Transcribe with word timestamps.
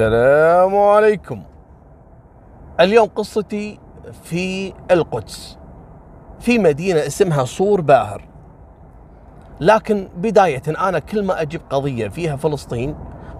السلام 0.00 0.76
عليكم. 0.76 1.42
اليوم 2.80 3.08
قصتي 3.08 3.78
في 4.22 4.72
القدس 4.90 5.58
في 6.38 6.58
مدينة 6.58 7.06
اسمها 7.06 7.44
صور 7.44 7.80
باهر. 7.80 8.24
لكن 9.60 10.08
بداية 10.16 10.62
أنا 10.68 10.98
كل 10.98 11.24
ما 11.24 11.42
أجيب 11.42 11.60
قضية 11.70 12.08
فيها 12.08 12.36
فلسطين 12.36 12.94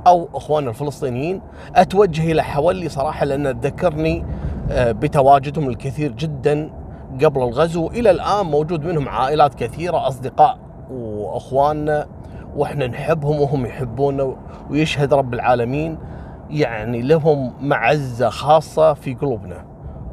أو 0.06 0.28
إخواننا 0.34 0.70
الفلسطينيين 0.70 1.40
أتوجه 1.76 2.32
إلى 2.32 2.42
حولي 2.42 2.88
صراحة 2.88 3.24
لأن 3.24 3.60
تذكرني 3.60 4.24
آه، 4.70 4.92
بتواجدهم 4.92 5.68
الكثير 5.68 6.12
جدا 6.12 6.70
قبل 7.24 7.42
الغزو. 7.42 7.86
إلى 7.86 8.10
الآن 8.10 8.46
موجود 8.46 8.84
منهم 8.84 9.08
عائلات 9.08 9.54
كثيرة 9.54 10.08
أصدقاء 10.08 10.58
وأخواننا 10.90 12.06
وإحنا 12.56 12.86
نحبهم 12.86 13.40
وهم 13.40 13.66
يحبونا 13.66 14.36
ويشهد 14.70 15.14
رب 15.14 15.34
العالمين. 15.34 15.98
يعني 16.50 17.02
لهم 17.02 17.52
معزة 17.60 18.28
خاصة 18.28 18.94
في 18.94 19.14
قلوبنا 19.14 19.66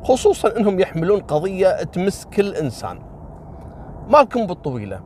خصوصا 0.03 0.57
إنهم 0.57 0.79
يحملون 0.79 1.19
قضية 1.19 1.83
تمس 1.83 2.25
كل 2.25 2.53
انسان 2.55 2.99
مالكم 4.09 4.45
بالطويلة. 4.47 4.99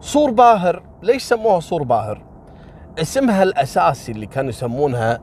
صور 0.00 0.30
باهر. 0.30 0.82
ليش 1.02 1.22
سموها 1.22 1.60
صور 1.60 1.82
باهر؟ 1.82 2.22
اسمها 2.98 3.42
الأساسي 3.42 4.12
اللي 4.12 4.26
كانوا 4.26 4.50
يسمونها 4.50 5.20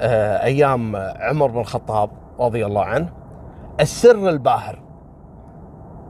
آه، 0.00 0.44
أيام 0.44 0.96
عمر 0.96 1.50
بن 1.50 1.60
الخطاب 1.60 2.10
رضي 2.40 2.66
الله 2.66 2.84
عنه 2.84 3.12
السر 3.80 4.28
الباهر. 4.28 4.82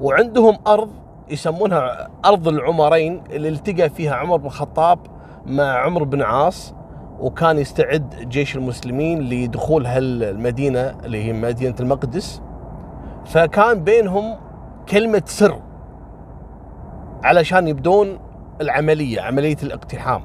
وعندهم 0.00 0.56
أرض 0.66 0.90
يسمونها 1.30 2.08
أرض 2.24 2.48
العمرين 2.48 3.24
اللي 3.30 3.48
التقى 3.48 3.90
فيها 3.90 4.14
عمر 4.14 4.36
بن 4.36 4.46
الخطاب 4.46 4.98
مع 5.46 5.78
عمرو 5.78 6.04
بن 6.04 6.22
عاص. 6.22 6.74
وكان 7.22 7.58
يستعد 7.58 8.28
جيش 8.28 8.56
المسلمين 8.56 9.20
لدخول 9.20 9.86
هالمدينة 9.86 10.94
اللي 11.04 11.24
هي 11.24 11.32
مدينة 11.32 11.74
المقدس. 11.80 12.42
فكان 13.24 13.84
بينهم 13.84 14.36
كلمة 14.88 15.22
سر 15.26 15.60
علشان 17.24 17.68
يبدون 17.68 18.18
العملية 18.60 19.20
عملية 19.20 19.56
الاقتحام. 19.62 20.22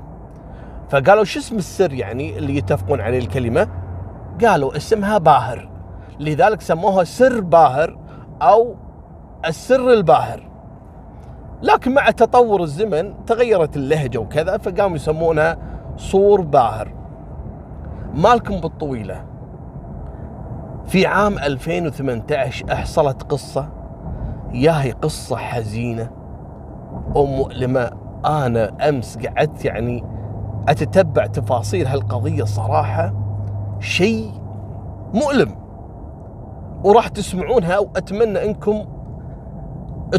فقالوا 0.90 1.24
شو 1.24 1.40
اسم 1.40 1.56
السر 1.56 1.94
يعني 1.94 2.38
اللي 2.38 2.58
يتفقون 2.58 3.02
عليه 3.02 3.20
الكلمة؟ 3.20 3.68
قالوا 4.46 4.78
اسمها 4.78 5.18
باهر. 5.18 5.70
لذلك 6.20 6.62
سموها 6.62 7.04
سر 7.04 7.42
باهر 7.42 8.00
أو 8.42 8.76
السر 9.46 9.94
الباهر. 9.94 10.50
لكن 11.62 11.94
مع 11.94 12.12
تطور 12.12 12.64
الزمن 12.64 13.26
تغيرت 13.26 13.76
اللهجة 13.76 14.18
وكذا 14.18 14.58
فقاموا 14.58 14.96
يسمونها 14.96 15.67
صور 15.98 16.42
باهر 16.42 16.94
مالكم 18.14 18.60
بالطويلة. 18.60 19.26
في 20.86 21.06
عام 21.06 21.38
2018 21.38 22.74
أحصلت 22.74 23.24
قصة. 23.24 23.70
ياهي 24.54 24.92
قصة 24.92 25.36
حزينة. 25.36 26.10
ومؤلمة 27.16 27.92
أنا 28.26 28.90
أمس 28.90 29.18
قعدت 29.18 29.66
يعني 29.66 30.04
أتتبع 30.70 31.26
تفاصيل 31.26 31.88
هالقضية 31.88 32.44
صراحة. 32.44 33.14
شيء 33.80 34.32
مؤلم. 35.14 35.56
وراح 36.84 37.08
تسمعونها 37.08 37.80
وأتمنى 37.80 38.46
أنكم 38.46 38.86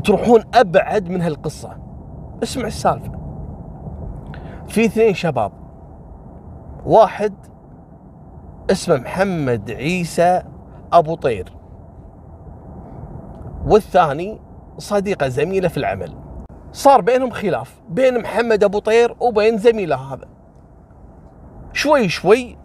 تروحون 0.04 0.40
أبعد 0.54 1.08
من 1.08 1.22
هالقصة. 1.22 1.70
اسمع 2.42 2.66
السالفة. 2.66 3.12
في 4.66 4.84
اثنين 4.84 5.14
شباب. 5.14 5.57
واحد 6.86 7.34
اسمه 8.70 8.96
محمد 8.96 9.70
عيسى 9.70 10.42
أبو 10.92 11.14
طير. 11.14 11.52
والثاني 13.66 14.40
صديقة 14.78 15.28
زميلة 15.28 15.68
في 15.68 15.76
العمل. 15.76 16.14
صار 16.72 17.00
بينهم 17.00 17.30
خلاف 17.30 17.80
بين 17.88 18.20
محمد 18.20 18.64
أبو 18.64 18.78
طير 18.78 19.16
وبين 19.20 19.58
زميله 19.58 19.96
هذا. 19.96 20.28
شوي 21.72 22.08
شوي 22.08 22.56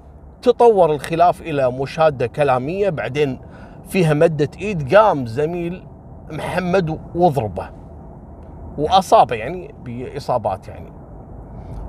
تطور 0.41 0.91
الخلاف 0.91 1.41
إلى 1.41 1.71
مشادة 1.71 2.27
كلامية 2.27 2.89
بعدين 2.89 3.39
فيها 3.87 4.13
مدة 4.13 4.49
إيد 4.61 4.95
قام 4.95 5.25
زميل 5.25 5.87
محمد 6.31 6.99
وضربه. 7.15 7.69
واصابه 8.77 9.35
يعني 9.35 9.75
بإصابات 9.83 10.67
يعني. 10.67 10.93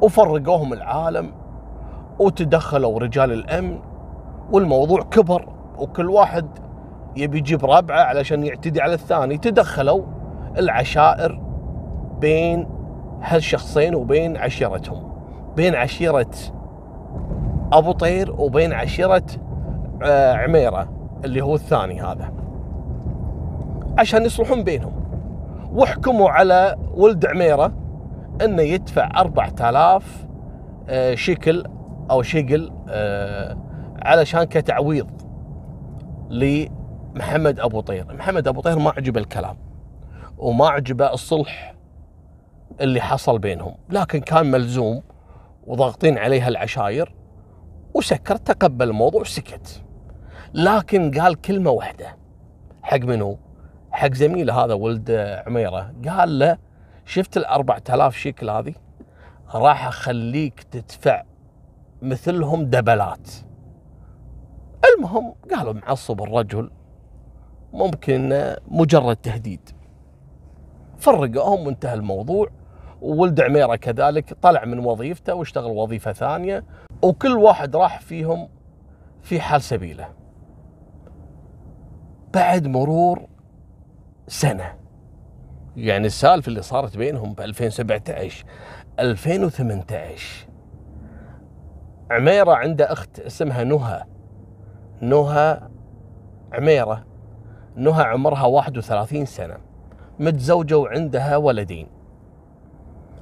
وفرقوهم 0.02 0.72
العالم 0.72 1.32
وتدخلوا 2.18 2.98
رجال 2.98 3.32
الأمن 3.32 3.78
والموضوع 4.52 5.02
كبر 5.02 5.48
وكل 5.78 6.10
واحد 6.10 6.46
يبي 7.16 7.38
يجيب 7.38 7.64
ربعه 7.64 8.00
علشان 8.00 8.44
يعتدي 8.44 8.80
على 8.80 8.94
الثاني. 8.94 9.38
تدخلوا 9.38 10.02
العشائر 10.58 11.40
بين 12.20 12.66
هالشخصين 13.22 13.94
وبين 13.94 14.36
عشيرتهم 14.36 15.12
بين 15.56 15.74
عشيرة 15.74 16.30
أبو 17.72 17.92
طير 17.92 18.34
وبين 18.38 18.72
عشيرة 18.72 19.22
آه، 20.02 20.32
عميرة 20.32 20.88
اللي 21.24 21.40
هو 21.42 21.54
الثاني 21.54 22.00
هذا 22.00 22.32
عشان 23.98 24.24
يصلحون 24.24 24.64
بينهم. 24.64 24.92
وحكموا 25.74 26.30
على 26.30 26.76
ولد 26.94 27.26
عميرة 27.26 27.72
إنه 28.44 28.62
يدفع 28.62 29.10
4000 29.20 30.26
آه، 30.88 31.14
شكل 31.14 31.64
أو 32.10 32.22
شقل 32.22 32.72
آه، 32.88 33.58
علشان 34.02 34.44
كتعويض 34.44 35.10
لمحمد 36.30 37.60
أبو 37.60 37.80
طير. 37.80 38.14
محمد 38.14 38.48
أبو 38.48 38.60
طير 38.60 38.78
ما 38.78 38.90
عجبه 38.90 39.20
الكلام 39.20 39.56
وما 40.38 40.68
عجبه 40.68 41.12
الصلح 41.12 41.74
اللي 42.80 43.00
حصل 43.00 43.38
بينهم. 43.38 43.74
لكن 43.90 44.20
كان 44.20 44.50
ملزوم 44.50 45.02
وضاغطين 45.66 46.18
عليها 46.18 46.48
العشاير 46.48 47.14
وسكر 47.94 48.36
تقبل 48.36 48.88
الموضوع 48.88 49.20
وسكت. 49.20 49.82
لكن 50.54 51.20
قال 51.20 51.40
كلمة 51.40 51.70
واحدة 51.70 52.16
حق 52.82 52.98
منو؟ 53.00 53.38
حق 53.90 54.12
زميله 54.14 54.64
هذا 54.64 54.74
ولد 54.74 55.10
عميرة. 55.46 55.94
قال 56.08 56.38
له 56.38 56.58
شفت 57.04 57.36
ال 57.36 57.44
4000 57.44 58.16
شيكل 58.16 58.50
هذه؟ 58.50 58.74
راح 59.54 59.86
أخليك 59.86 60.62
تدفع 60.62 61.22
مثلهم 62.02 62.64
دبلات. 62.64 63.30
المهم 64.94 65.34
قالوا 65.54 65.72
معصب 65.72 66.22
الرجل 66.22 66.70
ممكن 67.72 68.54
مجرد 68.68 69.16
تهديد. 69.16 69.70
فرقوهم 70.98 71.66
وانتهى 71.66 71.94
الموضوع 71.94 72.48
وولد 73.02 73.40
عميرة 73.40 73.76
كذلك 73.76 74.34
طلع 74.42 74.64
من 74.64 74.78
وظيفته 74.78 75.34
واشتغل 75.34 75.70
وظيفة 75.70 76.12
ثانية 76.12 76.64
وكل 77.02 77.36
واحد 77.38 77.76
راح 77.76 78.00
فيهم 78.00 78.48
في 79.22 79.40
حال 79.40 79.62
سبيله. 79.62 80.08
بعد 82.34 82.66
مرور 82.66 83.26
سنة 84.28 84.74
يعني 85.76 86.06
السالفة 86.06 86.48
اللي 86.48 86.62
صارت 86.62 86.96
بينهم 86.96 87.32
ب 87.34 87.40
2017 87.40 88.44
2018 89.00 90.46
عميرة 92.10 92.52
عنده 92.52 92.92
أخت 92.92 93.20
اسمها 93.20 93.64
نهى. 93.64 94.02
نهى 95.00 95.60
عميرة. 96.52 97.04
نهى 97.76 98.02
عمرها 98.04 98.46
31 98.46 99.24
سنة. 99.24 99.56
متزوجة 100.18 100.78
وعندها 100.78 101.36
ولدين. 101.36 101.86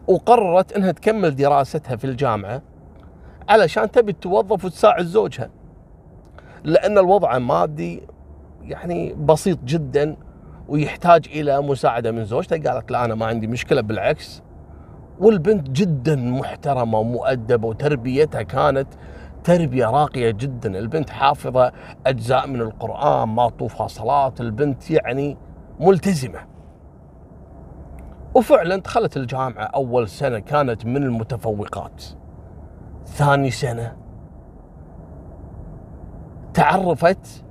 وقررت 0.07 0.73
إنها 0.73 0.93
تكمل 0.93 1.37
دراستها 1.37 1.97
في 1.97 2.05
الجامعة 2.05 2.63
علشان 3.49 3.91
تبي 3.91 4.13
توظف 4.13 4.65
وتساعد 4.65 5.05
زوجها. 5.05 5.51
لأن 6.65 6.99
الوضع 6.99 7.37
المادي 7.37 8.03
يعني 8.63 9.15
بسيط 9.15 9.59
جدا 9.65 10.17
ويحتاج 10.69 11.29
إلى 11.29 11.63
مساعدة 11.63 12.11
من 12.13 12.25
زوجته 12.25 12.71
قالت 12.71 12.91
لا 12.91 13.05
أنا 13.05 13.15
ما 13.15 13.27
عندي 13.27 13.47
مشكلة 13.47 13.81
بالعكس 13.81 14.43
والبنت 15.23 15.71
جدا 15.71 16.17
محترمة 16.17 16.99
ومؤدبة 16.99 17.69
وتربيتها 17.69 18.43
كانت 18.43 18.89
تربية 19.45 19.87
راقية 19.87 20.31
جدا، 20.31 20.79
البنت 20.79 21.11
حافظة 21.11 21.73
أجزاء 22.07 22.47
من 22.47 22.61
القرآن 22.61 23.29
ما 23.29 23.49
طوفها 23.49 23.87
صلاة، 23.87 24.33
البنت 24.41 24.91
يعني 24.91 25.37
ملتزمة. 25.81 26.41
وفعلا 28.35 28.77
دخلت 28.77 29.17
الجامعة 29.17 29.65
أول 29.65 30.09
سنة 30.09 30.39
كانت 30.39 30.87
من 30.87 31.03
المتفوقات. 31.03 32.05
ثاني 33.07 33.51
سنة 33.51 33.97
تعرفت 36.55 37.45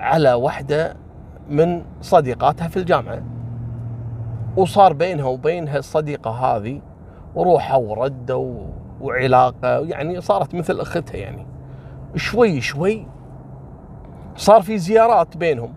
على 0.00 0.32
واحدة 0.32 0.96
من 1.48 1.84
صديقاتها 2.00 2.68
في 2.68 2.76
الجامعة. 2.76 3.22
وصار 4.56 4.92
بينها 4.92 5.24
وبينها 5.24 5.78
الصديقه 5.78 6.30
هذه 6.30 6.80
وروحه 7.34 7.78
ورده 7.78 8.56
وعلاقة. 9.00 9.78
يعني 9.78 10.20
صارت 10.20 10.54
مثل 10.54 10.80
أختها 10.80 11.16
يعني. 11.16 11.46
شوي 12.16 12.60
شوي 12.60 13.06
صار 14.36 14.62
في 14.62 14.78
زيارات 14.78 15.36
بينهم. 15.36 15.74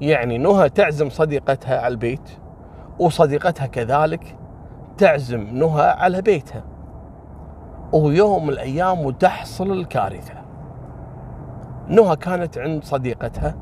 يعني 0.00 0.38
نهى 0.38 0.68
تعزم 0.68 1.10
صديقتها 1.10 1.80
على 1.80 1.92
البيت 1.92 2.30
وصديقتها 2.98 3.66
كذلك 3.66 4.36
تعزم 4.98 5.40
نهى 5.40 5.86
على 5.86 6.22
بيتها. 6.22 6.64
ويوم 7.92 8.46
من 8.46 8.52
الأيام 8.52 9.00
وتحصل 9.00 9.72
الكارثة. 9.72 10.34
نهى 11.88 12.16
كانت 12.16 12.58
عند 12.58 12.84
صديقتها 12.84 13.54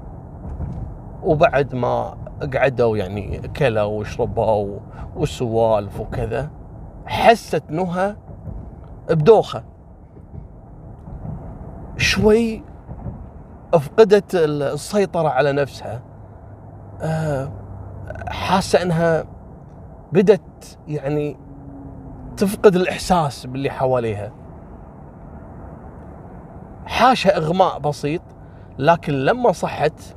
وبعد 1.23 1.75
ما 1.75 2.17
قعدوا 2.55 2.97
يعني 2.97 3.39
كلوا 3.57 3.83
وشربوا 3.83 4.79
وسوالف 5.17 6.01
وكذا 6.01 6.51
حست 7.11 7.63
نهى 7.71 8.17
بدوخة. 9.09 9.65
شوي 11.97 12.63
فقدت 13.73 14.35
السيطرة 14.35 15.29
على 15.29 15.53
نفسها. 15.53 16.03
آه، 17.03 17.53
حاسة 18.29 18.83
إنها 18.83 19.25
بدت 20.13 20.79
يعني 20.89 21.37
تفقد 22.37 22.77
الإحساس 22.77 23.47
باللي 23.47 23.71
حواليها. 23.71 24.33
حاشا 26.87 27.37
إغماء 27.37 27.79
بسيط 27.79 28.23
لكن 28.79 29.13
لما 29.13 29.53
صحت 29.53 30.17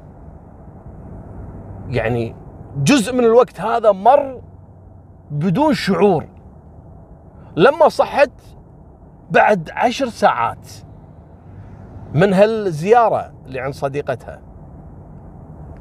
يعني 1.89 2.35
جزء 2.77 3.13
من 3.13 3.23
الوقت 3.23 3.61
هذا 3.61 3.91
مر 3.91 4.41
بدون 5.31 5.73
شعور. 5.73 6.32
لما 7.55 7.89
صحت 7.89 8.31
بعد 9.31 9.69
عشر 9.73 10.09
ساعات 10.09 10.67
من 12.13 12.33
هالزيارة 12.33 13.33
اللي 13.45 13.59
عند 13.59 13.73
صديقتها 13.73 14.41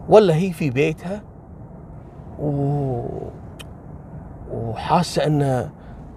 ولا 0.09 0.35
هي 0.35 0.53
في 0.53 0.71
بيتها؟ 0.71 1.23
و... 2.39 3.03
وحاسة 4.51 5.27
أن 5.27 5.71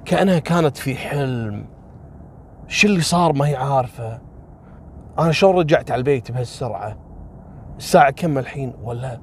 كأنها 0.05 0.39
كانت 0.39 0.77
في 0.77 0.95
حلم. 0.95 1.65
شو 2.67 2.87
اللي 2.87 3.01
صار 3.01 3.33
ما 3.33 3.47
هي 3.47 3.55
عارفة؟ 3.55 4.19
أنا 5.19 5.31
شلون 5.31 5.55
رجعت 5.55 5.91
على 5.91 5.99
البيت 5.99 6.31
بهالسرعة؟ 6.31 6.97
الساعة 7.77 8.11
كم 8.11 8.37
الحين؟ 8.37 8.73
ولا 8.83 9.19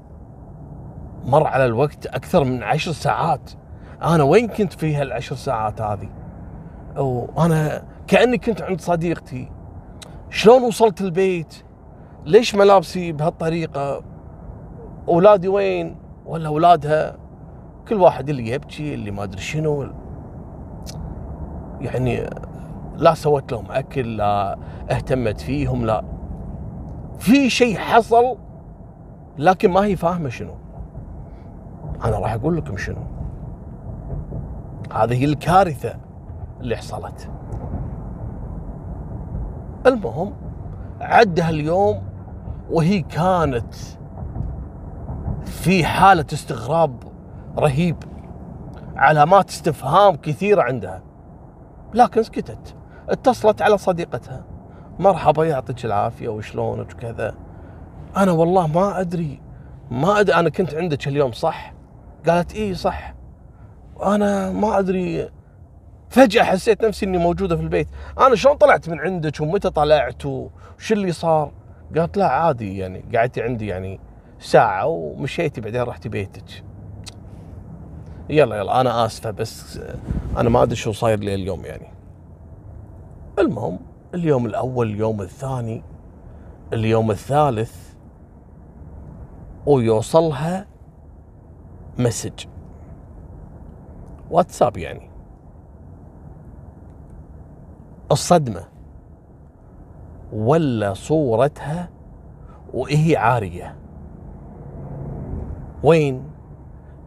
مر 1.25 1.47
على 1.47 1.65
الوقت 1.65 2.07
أكثر 2.07 2.45
من 2.45 2.63
عشر 2.63 2.93
ساعات. 2.93 3.51
أنا 4.03 4.23
وين 4.23 4.49
كنت 4.49 4.73
في 4.73 4.97
هالعشر 4.97 5.37
ساعات 5.37 5.81
هذه؟ 5.81 6.09
وأنا 6.97 7.85
كأني 8.07 8.39
كنت 8.39 8.63
عند 8.63 8.81
صديقتي. 8.81 9.49
شلون 10.31 10.63
وصلت 10.63 11.01
البيت؟ 11.01 11.55
ليش 12.25 12.55
ملابسي 12.55 13.13
بهالطريقة؟ 13.13 14.03
أولادي 15.09 15.49
وين؟ 15.49 15.97
ولا 16.27 16.49
أولادها؟ 16.49 17.17
كل 17.89 17.95
واحد 17.95 18.29
اللي 18.29 18.49
يبكي 18.49 18.95
اللي 18.95 19.11
ما 19.11 19.23
أدري 19.23 19.41
شنو 19.41 19.87
يعني 21.81 22.31
لا 22.97 23.15
سوت 23.15 23.53
لهم 23.53 23.65
أكل 23.71 24.17
لا 24.17 24.59
اهتمت 24.91 25.41
فيهم 25.41 25.87
لا. 25.87 26.05
في 27.19 27.51
شيء 27.51 27.77
حصل 27.77 28.37
لكن 29.39 29.71
ما 29.71 29.85
هي 29.85 29.97
فاهمة 29.97 30.29
شنو. 30.29 30.55
أنا 32.05 32.19
راح 32.19 32.33
أقول 32.33 32.57
لكم 32.57 32.77
شنو. 32.77 33.03
هذه 34.93 35.25
الكارثة. 35.25 35.95
اللي 36.63 36.77
حصلت. 36.77 37.31
المهم 39.87 40.33
عدها 41.01 41.51
اليوم 41.51 42.03
وهي 42.71 43.01
كانت 43.01 43.75
في 45.45 45.85
حالة 45.85 46.27
استغراب 46.33 47.03
رهيب 47.59 47.97
علامات 48.97 49.51
استفهام 49.51 50.17
كثيرة 50.17 50.63
عندها. 50.63 51.03
لكن 51.95 52.23
سكتت. 52.23 52.75
اتصلت 53.09 53.63
على 53.63 53.79
صديقتها. 53.79 54.45
مرحبا 54.99 55.45
يعطيك 55.45 55.85
العافية 55.85 56.29
وشلونك؟ 56.29 56.95
وكذا. 56.95 57.35
أنا 58.17 58.33
والله 58.33 58.67
ما 58.67 59.01
أدري 59.01 59.41
ما 59.91 60.21
أدري 60.21 60.35
أنا 60.35 60.49
كنت 60.49 60.75
عندك 60.75 61.09
اليوم 61.09 61.33
صح؟ 61.33 61.75
قالت 62.29 62.55
إيه 62.55 62.75
صح. 62.75 63.15
أنا 64.03 64.51
ما 64.51 64.79
أدري 64.79 65.29
فجأة 66.13 66.43
حسيت 66.43 66.85
نفسي 66.85 67.07
إني 67.07 67.19
موجودة 67.19 67.57
في 67.57 67.63
البيت، 67.63 67.89
أنا 68.19 68.35
شلون 68.35 68.57
طلعت 68.57 68.89
من 68.89 69.01
عندك 69.01 69.41
ومتى 69.41 69.71
طلعت 69.71 70.27
وش 70.27 70.93
اللي 70.93 71.13
صار؟ 71.13 71.53
قالت 71.97 72.17
لا 72.17 72.29
عادي 72.29 72.79
يعني 72.79 73.05
قعدتي 73.15 73.43
عندي 73.43 73.67
يعني 73.67 74.01
ساعة 74.39 74.87
ومشيتي 74.87 75.61
بعدين 75.61 75.83
رحتي 75.83 76.09
بيتك. 76.09 76.65
يلا 78.31 78.57
يلا 78.57 78.81
أنا 78.81 79.07
آسفة 79.07 79.31
بس 79.31 79.81
أنا 80.37 80.49
ما 80.49 80.63
أدري 80.63 80.77
شو 80.77 80.93
صاير 80.93 81.19
لي 81.19 81.35
اليوم 81.35 81.65
يعني. 81.65 81.89
المهم 83.39 83.79
اليوم 84.15 84.47
الأول 84.47 84.91
اليوم 84.91 85.21
الثاني 85.21 85.83
اليوم 86.73 87.11
الثالث 87.11 87.93
ويوصلها 89.67 90.67
مسج 91.99 92.45
واتساب 94.31 94.77
يعني 94.77 95.12
الصدمة. 98.13 98.65
ولا 100.33 100.95
صورتها 100.95 101.91
وهي 102.75 103.17
عارية. 103.17 103.77
وين؟ 105.83 106.25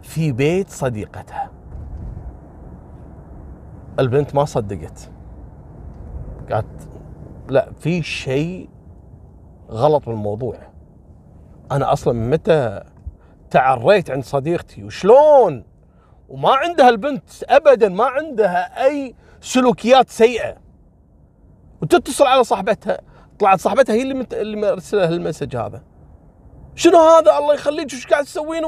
في 0.02 0.32
بيت 0.32 0.70
صديقتها. 0.70 1.50
البنت 4.00 4.36
ما 4.36 4.46
صدقت. 4.46 5.12
قالت 6.52 6.88
لا 7.50 7.72
في 7.80 8.04
شيء 8.04 8.70
غلط 9.70 10.06
بالموضوع. 10.06 10.58
أنا 11.72 11.94
أصلا 11.94 12.14
متى 12.14 12.84
تعريت 13.50 14.12
عند 14.12 14.24
صديقتي؟ 14.24 14.84
وشلون؟ 14.84 15.64
وما 16.30 16.56
عندها 16.56 16.90
البنت 16.90 17.30
ابدا 17.44 17.90
ما 17.90 18.06
عندها 18.06 18.86
أي 18.86 19.16
سلوكيات 19.42 20.10
سيئة. 20.10 20.65
وتتصل 21.94 22.24
على 22.24 22.44
صاحبتها. 22.44 22.98
طلعت 23.40 23.60
صاحبتها 23.60 23.94
هي 23.96 24.02
اللي 24.02 24.28
اللي 24.34 24.58
مرسله 24.58 25.10
المسج 25.10 25.56
هذا. 25.56 25.84
شنو 26.76 26.98
هذا؟ 26.98 27.38
الله 27.38 27.54
يخليك 27.54 27.86
وش 27.86 28.08
قاعد 28.08 28.24
تسوين 28.24 28.64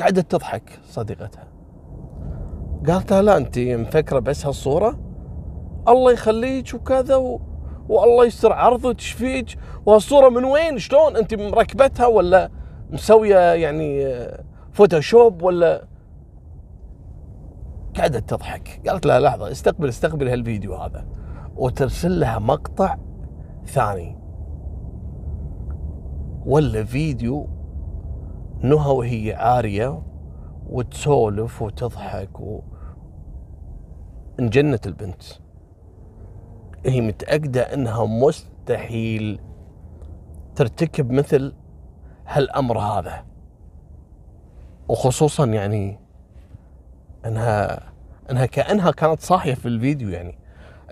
قعدت 0.00 0.30
تضحك 0.30 0.78
صديقتها. 0.84 1.48
قالت 2.88 3.12
لها 3.12 3.22
لا 3.22 3.36
أنت 3.36 3.58
مفكرة 3.58 4.18
بس 4.18 4.46
هالصورة؟ 4.46 4.98
الله 5.88 6.12
يخليك 6.12 6.74
وكذا 6.74 7.16
و... 7.16 7.40
والله 7.88 8.24
يستر 8.24 8.52
عرضك 8.52 9.00
فيك؟ 9.00 9.58
وهالصورة 9.86 10.28
من 10.28 10.44
وين؟ 10.44 10.78
شلون؟ 10.78 11.16
أنت 11.16 11.34
مركبتها 11.34 12.06
ولا 12.06 12.50
مسوية 12.90 13.54
يعني 13.54 14.16
Photoshop 14.72 15.42
ولا 15.42 15.84
قعدت 17.96 18.30
تضحك. 18.30 18.88
قالت 18.88 19.06
لها 19.06 19.20
لحظة 19.20 19.50
استقبل 19.50 19.88
استقبل 19.88 20.28
هالفيديو 20.28 20.74
هذا. 20.74 21.06
وترسل 21.56 22.20
لها 22.20 22.38
مقطع 22.38 22.96
ثاني. 23.66 24.18
ولا 26.46 26.84
فيديو 26.84 27.48
نهى 28.62 28.90
وهي 28.90 29.34
عارية 29.34 30.02
وتسولف 30.70 31.62
وتضحك 31.62 32.40
و 32.40 32.60
انجنت 34.40 34.86
البنت. 34.86 35.22
هي 36.86 37.00
متأكدة 37.00 37.74
إنها 37.74 38.04
مستحيل 38.04 39.40
ترتكب 40.54 41.10
مثل 41.10 41.54
هالأمر 42.26 42.78
هذا. 42.78 43.24
وخصوصا 44.88 45.46
يعني 45.46 46.00
انها 47.26 47.80
إنها 48.30 48.46
كأنها 48.46 48.90
كانت 48.90 49.20
صاحية 49.20 49.54
في 49.54 49.66
الفيديو 49.66 50.08
يعني. 50.08 50.38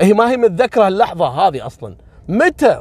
هي 0.01 0.13
ما 0.13 0.31
هي 0.31 0.37
متذكره 0.37 0.89
اللحظه 0.89 1.29
هذه 1.29 1.67
أصلا. 1.67 1.97
متى؟ 2.29 2.81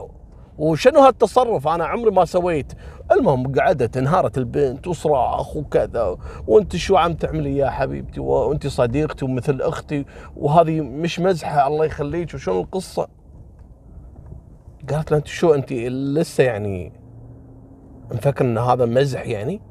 وشنو 0.57 0.99
هالتصرف؟ 0.99 1.67
أنا 1.67 1.85
عمري 1.85 2.11
ما 2.11 2.25
سويت. 2.25 2.73
المهم 3.11 3.55
قعدت 3.59 3.97
انهارت 3.97 4.37
البنت 4.37 4.87
وصراخ 4.87 5.55
وكذا. 5.55 6.17
وأنت 6.47 6.75
شو 6.75 6.95
عم 6.95 7.13
تعملي 7.13 7.57
يا 7.57 7.69
حبيبتي؟ 7.69 8.19
وأنت 8.19 8.67
صديقتي 8.67 9.25
ومثل 9.25 9.61
أختي. 9.61 10.05
وهذه 10.37 10.81
مش 10.81 11.19
مزحة 11.19 11.67
الله 11.67 11.85
يخليك. 11.85 12.33
وشنو 12.33 12.61
القصة؟ 12.61 13.07
قالت 14.89 15.11
له 15.11 15.17
أنت 15.17 15.27
شو 15.27 15.53
أنت 15.53 15.73
لسه 15.73 16.43
يعني 16.43 16.93
مفكر 18.11 18.45
إن 18.45 18.57
هذا 18.57 18.85
مزح 18.85 19.27
يعني؟ 19.27 19.61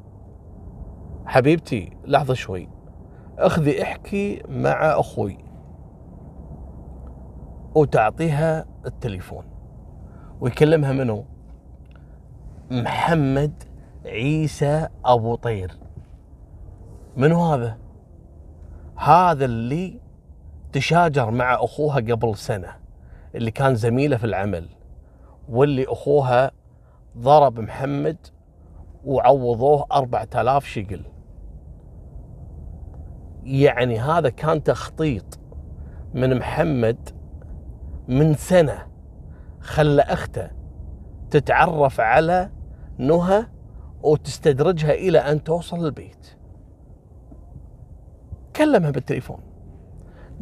حبيبتي 1.25 1.97
لحظة 2.05 2.33
شوي. 2.33 2.76
أخذي 3.37 3.83
إحكي 3.83 4.43
مع 4.49 4.99
أخوي. 4.99 5.37
وتعطيها 7.75 8.65
التليفون. 8.85 9.45
ويكلمها 10.41 10.91
منه 10.91 11.25
محمد 12.71 13.63
عيسى 14.05 14.87
أبو 15.05 15.35
طير. 15.35 15.71
منو 17.17 17.45
هذا؟ 17.45 17.77
هذا 18.95 19.45
اللي 19.45 19.99
تشاجر 20.71 21.31
مع 21.31 21.55
أخوها 21.55 21.95
قبل 21.95 22.35
سنة 22.35 22.75
اللي 23.35 23.51
كان 23.51 23.75
زميله 23.75 24.17
في 24.17 24.23
العمل 24.23 24.69
واللي 25.49 25.85
أخوها 25.87 26.51
ضرب 27.17 27.59
محمد 27.59 28.17
وعوضوه 29.05 29.85
أربعة 29.91 30.27
آلاف 30.35 30.65
شقل. 30.65 31.01
يعني 33.47 33.99
هذا 33.99 34.29
كان 34.29 34.63
تخطيط 34.63 35.39
من 36.13 36.37
محمد 36.37 37.09
من 38.07 38.33
سنة 38.33 38.87
خلى 39.59 40.01
أخته 40.01 40.51
تتعرف 41.31 41.99
على 41.99 42.49
نهى 42.97 43.45
وتستدرجها 44.03 44.93
إلى 44.93 45.19
أن 45.19 45.43
توصل 45.43 45.85
البيت. 45.85 46.35
كلمها 48.55 48.91
بالتليفون. 48.91 49.39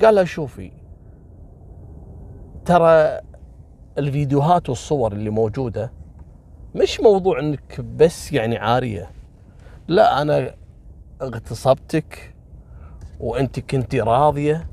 قال 0.02 0.16
لها 0.16 0.24
شوفي 0.24 0.72
ترى 2.66 3.20
الفيديوهات 3.98 4.70
والصور 4.70 5.12
اللي 5.14 5.30
موجودة 5.30 5.92
مش 6.76 7.00
موضوع 7.00 7.40
إنك 7.40 7.82
بس 7.82 8.34
يعني 8.34 8.58
عارية. 8.58 9.10
لا 9.88 10.22
أنا 10.22 10.56
اغتصبتك 11.22 12.35
وانت 13.20 13.60
كنتي 13.60 14.02
راضية 14.02 14.68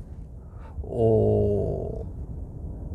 و 0.83 2.03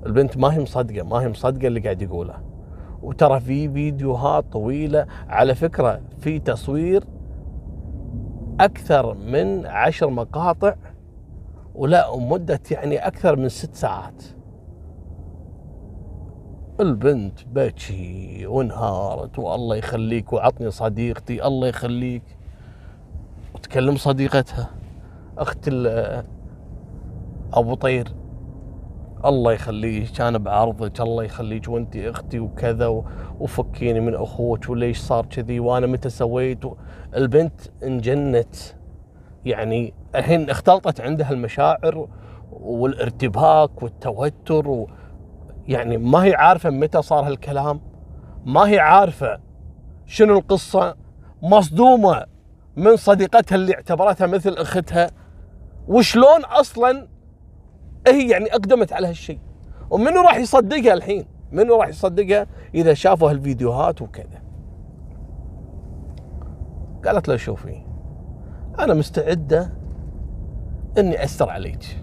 البنت 0.07 0.37
ما 0.37 0.55
هي 0.55 0.61
مصدقة 0.61 1.03
ما 1.03 1.17
هي 1.17 1.29
مصدقة 1.29 1.67
اللي 1.67 1.81
قاعد 1.81 2.03
يقوله 2.03 2.35
وترى 3.03 3.41
في 3.41 3.69
فيديوهات 3.69 4.45
طويلة 4.53 5.07
على 5.29 5.55
فكرة 5.55 6.01
في 6.21 6.39
تصوير 6.39 7.05
أكثر 8.61 9.15
من 9.15 9.67
عشر 9.67 10.11
مقاطع 10.11 10.75
ولا 11.75 12.17
مدة 12.17 12.61
يعني 12.71 12.99
أكثر 13.07 13.37
من 13.37 13.49
ست 13.49 13.75
ساعات. 13.75 14.23
البنت 16.81 17.41
بكي 17.53 18.47
وانهارت 18.47 19.39
والله 19.39 19.77
يخليك 19.77 20.33
وعطني 20.33 20.71
صديقتي 20.71 21.47
الله 21.47 21.69
يخليك. 21.69 22.23
وتكلم 23.55 23.97
صديقتها. 23.97 24.71
أخت 25.39 25.69
أبو 27.53 27.75
طير. 27.75 28.09
الله 29.25 29.53
يخليك 29.53 30.11
كان 30.11 30.39
بعرضك 30.39 31.01
الله 31.01 31.25
يخليك 31.25 31.69
وأنت 31.69 31.97
أختي 31.97 32.39
وكذا 32.39 33.03
وفكيني 33.41 34.01
من 34.01 34.15
أخوك 34.15 34.69
وليش 34.69 34.99
صار 34.99 35.27
كذي؟ 35.27 35.61
وأنا 35.61 35.87
متى 35.87 36.09
سويت؟ 36.09 36.65
البنت 37.17 37.61
انجنت. 37.83 38.57
يعني 39.45 39.95
الحين 40.15 40.51
اختلطت 40.51 41.01
عندها 41.01 41.31
المشاعر 41.31 42.09
والارتباك 42.53 43.83
والتوتر 43.83 44.69
و 44.69 44.89
يعني 45.69 45.97
ما 45.97 46.25
هي 46.25 46.35
عارفة 46.35 46.71
متى 46.71 47.03
صار 47.03 47.27
هالكلام. 47.29 47.81
ما 48.47 48.69
هي 48.69 48.79
عارفة 48.79 49.41
شنو 50.07 50.39
القصة. 50.39 50.95
مصدومة 51.43 52.25
من 52.77 52.97
صديقتها 52.97 53.57
اللي 53.57 53.75
اعتبرتها 53.75 54.27
مثل 54.27 54.53
أختها. 54.53 55.11
وشلون 55.89 56.45
أصلا 56.45 57.09
هي 58.07 58.31
يعني 58.31 58.53
أقدمت 58.53 58.93
على 58.93 59.09
هالشيء؟ 59.09 59.39
ومنو 59.91 60.21
راح 60.21 60.37
يصدقها 60.37 60.93
الحين؟ 60.93 61.27
منو 61.53 61.77
راح 61.77 61.89
يصدقها 61.89 62.47
إذا 62.75 62.95
شافوا 62.95 63.31
هالفيديوهات 63.31 64.03
وكذا؟ 64.03 64.43
قالت 67.05 67.29
له 67.29 67.37
شوفي 67.37 67.83
أنا 68.79 68.95
مستعدة 68.95 69.73
إني 70.99 71.25
أثر 71.25 71.51
عليك. 71.51 72.03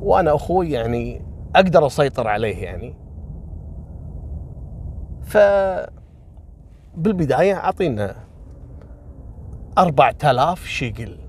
وأنا 0.00 0.34
أخوي 0.34 0.70
يعني 0.70 1.22
أقدر 1.56 1.86
أسيطر 1.86 2.28
عليه 2.28 2.64
يعني. 2.64 2.94
ف 5.22 5.38
بالبداية 6.96 7.54
أعطينا 7.54 8.16
أربعة 9.78 10.16
آلاف 10.24 10.66
شيقل. 10.66 11.23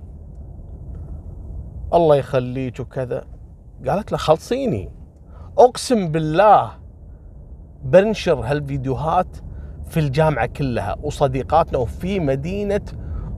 الله 1.96 2.16
يخليك 2.16 2.80
وكذا. 2.80 3.26
قالت 3.88 4.12
له 4.12 4.18
خلصيني. 4.18 4.92
أقسم 5.58 6.08
بالله 6.08 6.72
بنشر 7.84 8.40
هالفيديوهات 8.40 9.38
في 9.86 10.00
الجامعة 10.00 10.46
كلها 10.46 10.96
وصديقاتنا 11.04 11.78
وفي 11.78 12.20
مدينة 12.20 12.82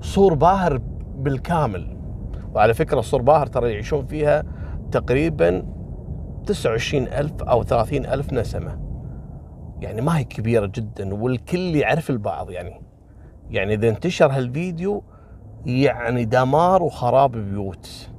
صور 0.01 0.33
باهر 0.33 0.77
بالكامل. 1.15 1.97
وعلى 2.53 2.73
فكرة 2.73 3.01
صور 3.01 3.21
باهر 3.21 3.47
ترى 3.47 3.71
يعيشون 3.71 4.05
فيها 4.05 4.43
تقريبا 4.91 5.63
29 6.45 7.07
ألف 7.07 7.43
أو 7.43 7.63
30 7.63 8.05
ألف 8.05 8.33
نسمة. 8.33 8.79
يعني 9.81 10.01
ما 10.01 10.17
هي 10.17 10.23
كبيرة 10.23 10.65
جدا 10.65 11.13
والكل 11.13 11.75
يعرف 11.75 12.09
البعض 12.09 12.51
يعني. 12.51 12.81
يعني 13.49 13.73
إذا 13.73 13.89
انتشر 13.89 14.31
هالفيديو 14.31 15.03
يعني 15.65 16.25
دمار 16.25 16.83
وخراب 16.83 17.31
بيوت. 17.31 18.09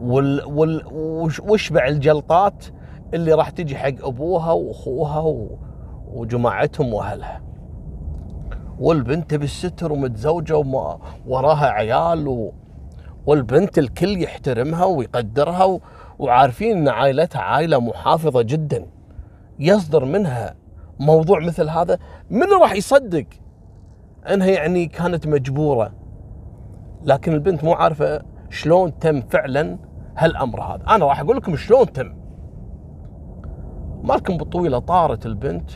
وال 0.00 0.44
وال 0.44 0.82
واشبع 1.42 1.86
الجلطات 1.86 2.64
اللي 3.14 3.32
راح 3.32 3.50
تجي 3.50 3.76
حق 3.76 4.06
أبوها 4.06 4.52
وأخوها 4.52 5.48
وجماعتهم 6.06 6.94
وأهلها. 6.94 7.42
والبنت 8.78 9.34
بالستر 9.34 9.92
ومتزوجة 9.92 10.58
وراها 11.26 11.66
عيال 11.66 12.28
و 12.28 12.52
والبنت 13.26 13.78
الكل 13.78 14.22
يحترمها 14.22 14.84
ويقدرها 14.84 15.78
وعارفين 16.18 16.76
إن 16.76 16.88
عائلتها 16.88 17.40
عائلة 17.40 17.80
محافظة 17.80 18.42
جدا. 18.42 18.86
يصدر 19.58 20.04
منها 20.04 20.54
موضوع 21.00 21.40
مثل 21.40 21.68
هذا. 21.68 21.98
من 22.30 22.46
راح 22.62 22.72
يصدق؟ 22.72 23.26
إنها 24.32 24.46
يعني 24.46 24.86
كانت 24.86 25.26
مجبورة. 25.26 25.92
لكن 27.04 27.32
البنت 27.32 27.64
مو 27.64 27.72
عارفة 27.72 28.22
شلون 28.50 28.98
تم 28.98 29.20
فعلا 29.20 29.78
هالأمر 30.16 30.62
هذا؟ 30.62 30.82
أنا 30.88 31.06
راح 31.06 31.20
أقول 31.20 31.36
لكم 31.36 31.56
شلون 31.56 31.92
تم. 31.92 32.16
مالكم 34.02 34.36
بالطويلة 34.36 34.78
طارت 34.78 35.26
البنت. 35.26 35.70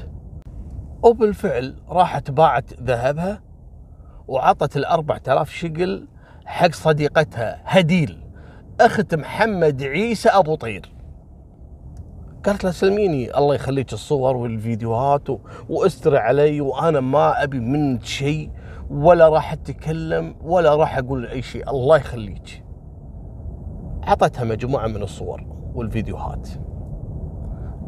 وبالفعل 1.02 1.74
راحت 1.88 2.30
باعت 2.30 2.82
ذهبها 2.82 3.42
وعطت 4.28 4.76
الأربعة 4.76 5.22
آلاف 5.28 5.50
شقل 5.50 6.08
حق 6.44 6.72
صديقتها 6.72 7.62
هديل 7.64 8.24
أخت 8.80 9.14
محمد 9.14 9.82
عيسى 9.82 10.28
أبو 10.28 10.54
طير. 10.54 10.92
قالت 12.44 12.64
له 12.64 12.70
سلميني 12.70 13.38
الله 13.38 13.54
يخليك 13.54 13.92
الصور 13.92 14.36
والفيديوهات 14.36 15.30
و... 15.30 15.38
وأستر 15.68 16.16
علي 16.16 16.60
وأنا 16.60 17.00
ما 17.00 17.42
أبي 17.42 17.60
منك 17.60 18.04
شيء 18.04 18.50
ولا 18.90 19.28
راح 19.28 19.52
أتكلم 19.52 20.34
ولا 20.42 20.74
راح 20.74 20.98
أقول 20.98 21.26
أي 21.26 21.42
شيء. 21.42 21.70
الله 21.70 21.96
يخليك. 21.96 22.64
عطتها 24.02 24.44
مجموعة 24.44 24.86
من 24.86 25.02
الصور 25.02 25.46
والفيديوهات. 25.74 26.48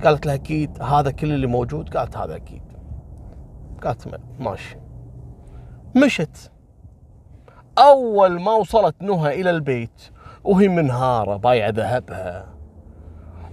قالت 0.05 0.27
لها 0.27 0.35
أكيد 0.35 0.83
هذا 0.83 1.11
كل 1.11 1.33
اللي 1.33 1.47
موجود. 1.47 1.97
قالت 1.97 2.17
هذا 2.17 2.37
أكيد. 2.37 2.63
قالت 3.83 4.21
ماشي. 4.41 4.77
مشت. 5.97 6.51
أول 7.79 8.41
ما 8.41 8.53
وصلت 8.53 9.03
نهى 9.03 9.41
إلى 9.41 9.51
البيت 9.51 10.03
وهي 10.45 10.69
منهارة 10.69 11.37
بايعة 11.37 11.71
ذهبها 11.71 12.47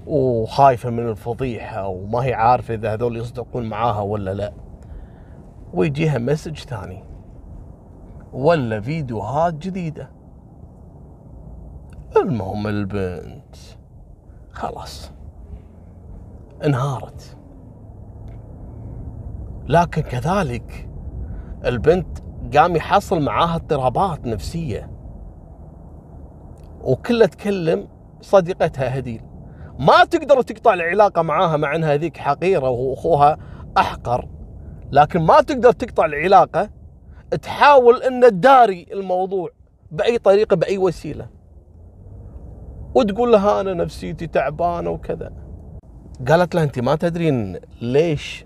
وخايفة 0.07 0.89
من 0.89 1.09
الفضيحة 1.09 1.87
وما 1.87 2.19
هي 2.19 2.33
عارفة 2.33 2.73
إذا 2.73 2.93
هذول 2.93 3.17
يصدقون 3.17 3.69
معاها 3.69 4.01
ولا 4.01 4.33
لا. 4.33 4.53
ويجيها 5.73 6.17
مسج 6.17 6.57
ثاني. 6.57 7.08
ولا 8.33 8.81
فيديوهات 8.81 9.53
جديدة. 9.53 10.09
المهم 12.17 12.67
البنت. 12.67 13.55
خلاص. 14.51 15.11
انهارت. 16.65 17.37
لكن 19.67 20.01
كذلك 20.01 20.89
البنت 21.65 22.17
قام 22.57 22.75
يحصل 22.75 23.21
معاها 23.21 23.55
اضطرابات 23.55 24.25
نفسية. 24.25 24.91
وكلها 26.81 27.27
تكلم 27.27 27.87
صديقتها 28.21 28.99
هديل. 28.99 29.21
ما 29.79 30.03
تقدر 30.03 30.41
تقطع 30.41 30.73
العلاقة 30.73 31.21
معاها 31.21 31.57
مع 31.57 31.75
إنها 31.75 31.93
هذيك 31.93 32.17
حقيرة 32.17 32.69
وأخوها 32.69 33.37
أحقر. 33.77 34.27
لكن 34.91 35.21
ما 35.21 35.41
تقدر 35.41 35.71
تقطع 35.71 36.05
العلاقة 36.05 36.69
تحاول 37.35 38.03
إن 38.03 38.21
تداري 38.21 38.85
الموضوع 38.91 39.49
بأي 39.91 40.17
طريقة 40.17 40.55
بأي 40.55 40.77
وسيلة. 40.77 41.27
وتقول 42.95 43.31
لها 43.31 43.61
أنا 43.61 43.73
نفسيتي 43.73 44.27
تعبانة 44.27 44.89
وكذا. 44.89 45.31
قالت 46.27 46.55
لها 46.55 46.63
انت 46.63 46.79
ما 46.79 46.95
تدرين 46.95 47.59
ليش 47.81 48.45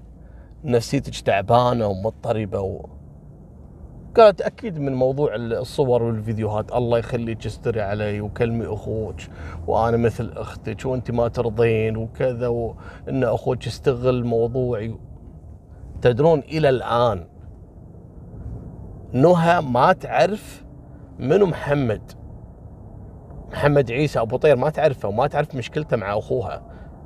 نفسيتك 0.63 1.19
تعبانة 1.19 1.87
ومضطربة 1.87 2.59
و... 2.59 2.85
قالت 4.17 4.41
أكيد 4.41 4.79
من 4.79 4.93
موضوع 4.93 5.35
الصور 5.35 6.03
والفيديوهات. 6.03 6.71
الله 6.75 6.97
يخليك 6.97 7.45
استري 7.45 7.81
علي 7.81 8.21
وكلمي 8.21 8.65
أخوك 8.65 9.15
وأنا 9.67 9.97
مثل 9.97 10.33
أختك 10.35 10.85
وانت 10.85 11.11
ما 11.11 11.27
ترضين 11.27 11.97
وكذا 11.97 12.47
وإن 12.47 13.23
أخوك 13.23 13.67
يستغل 13.67 14.23
موضوعي. 14.23 14.95
تدرون 16.01 16.39
إلى 16.39 16.69
الآن 16.69 17.27
نهى 19.13 19.62
ما 19.62 19.93
تعرف 19.93 20.63
منو 21.20 21.46
محمد. 21.46 22.12
محمد 23.51 23.91
عيسى 23.91 24.20
أبو 24.20 24.38
طير 24.38 24.55
ما 24.55 24.70
تعرفه 24.70 25.10
وما 25.10 25.27
تعرف 25.27 25.55
مشكلته 25.55 25.98
مع 25.98 26.17
أخوها. 26.17 26.62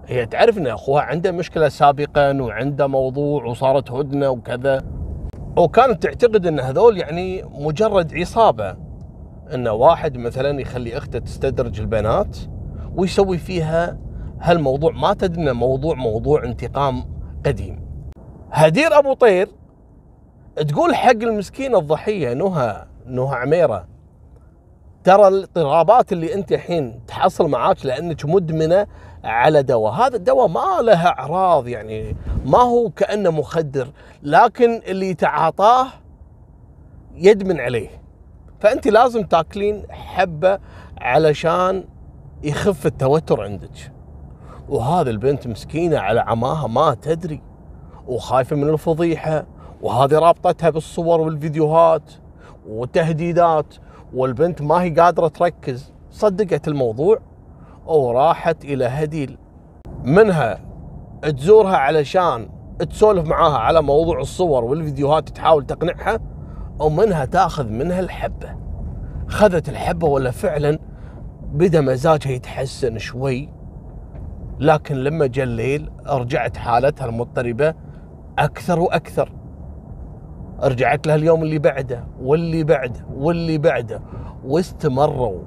هي 0.05 0.25
تعرف 0.25 0.57
إن 0.57 0.67
أخوها 0.67 1.01
عنده 1.01 1.31
مشكلة 1.31 1.69
سابقا 1.69 2.41
وعنده 2.41 2.87
موضوع 2.87 3.45
وصارت 3.45 3.91
هدنة 3.91 4.29
وكذا. 4.29 4.83
وكانت 5.57 6.03
تعتقد 6.03 6.47
إن 6.47 6.59
هذول 6.59 6.97
يعني 6.97 7.43
مجرد 7.43 8.13
عصابة. 8.15 8.77
إن 9.53 9.67
واحد 9.67 10.17
مثلا 10.17 10.61
يخلي 10.61 10.97
أخته 10.97 11.19
تستدرج 11.19 11.79
البنات 11.79 12.37
ويسوي 12.95 13.37
فيها 13.37 13.97
هالموضوع. 14.39 14.91
ما 14.91 15.13
تدري 15.13 15.53
موضوع 15.53 15.95
موضوع 15.95 16.43
انتقام 16.43 17.03
قديم. 17.45 17.87
هدير 18.51 18.99
أبو 18.99 19.13
طير 19.13 19.47
تقول 20.57 20.95
حق 20.95 21.09
المسكينه 21.09 21.77
الضحية 21.77 22.33
نهى 22.33 22.85
نهى 23.05 23.35
عميرة. 23.35 23.87
ترى 25.03 25.27
الاضطرابات 25.27 26.11
اللي 26.11 26.33
أنت 26.33 26.51
الحين 26.51 27.05
تحصل 27.07 27.49
معاك 27.49 27.85
لأنك 27.85 28.25
مدمنة 28.25 28.87
على 29.23 29.63
دواء. 29.63 29.93
هذا 29.93 30.15
الدواء 30.15 30.47
ما 30.47 30.81
له 30.81 31.07
أعراض 31.07 31.67
يعني 31.67 32.15
ما 32.45 32.57
هو 32.57 32.89
كأنه 32.89 33.29
مخدر 33.31 33.87
لكن 34.23 34.81
اللي 34.87 35.09
يتعاطاه 35.09 35.87
يدمن 37.15 37.59
عليه. 37.59 37.89
فأنت 38.59 38.87
لازم 38.87 39.23
تاكلين 39.23 39.83
حبة 39.89 40.59
علشان 40.97 41.83
يخف 42.43 42.85
التوتر 42.85 43.41
عندك. 43.41 43.91
وهذه 44.69 45.09
البنت 45.09 45.47
مسكينة 45.47 45.99
على 45.99 46.19
عماها 46.19 46.67
ما 46.67 46.93
تدري 47.01 47.41
وخايفة 48.07 48.55
من 48.55 48.69
الفضيحة. 48.69 49.45
وهذه 49.81 50.19
رابطتها 50.19 50.69
بالصور 50.69 51.21
والفيديوهات 51.21 52.11
وتهديدات 52.67 53.75
والبنت 54.13 54.61
ما 54.61 54.81
هي 54.81 54.89
قادرة 54.89 55.27
تركز. 55.27 55.93
صدقت 56.11 56.67
الموضوع؟ 56.67 57.19
وراحت 57.85 58.65
إلى 58.65 58.85
هديل. 58.85 59.37
منها 60.03 60.59
تزورها 61.21 61.77
علشان 61.77 62.49
تسولف 62.89 63.27
معاها 63.27 63.57
على 63.57 63.81
موضوع 63.81 64.19
الصور 64.19 64.63
والفيديوهات 64.63 65.29
تحاول 65.29 65.65
تقنعها 65.65 66.19
ومنها 66.79 67.25
تاخذ 67.25 67.67
منها 67.67 67.99
الحبة. 67.99 68.55
خذت 69.27 69.69
الحبة 69.69 70.07
ولا 70.07 70.31
فعلا؟ 70.31 70.79
بدا 71.51 71.81
مزاجها 71.81 72.31
يتحسن 72.31 72.97
شوي. 72.97 73.49
لكن 74.59 74.95
لما 74.95 75.27
جاء 75.27 75.45
الليل 75.45 75.91
رجعت 76.07 76.57
حالتها 76.57 77.05
المضطربة 77.05 77.73
أكثر 78.39 78.79
وأكثر. 78.79 79.31
رجعت 80.63 81.07
لها 81.07 81.15
اليوم 81.15 81.43
اللي 81.43 81.59
بعده 81.59 82.03
واللي 82.21 82.63
بعده 82.63 83.05
واللي 83.13 83.57
بعده. 83.57 84.01
واستمروا 84.45 85.39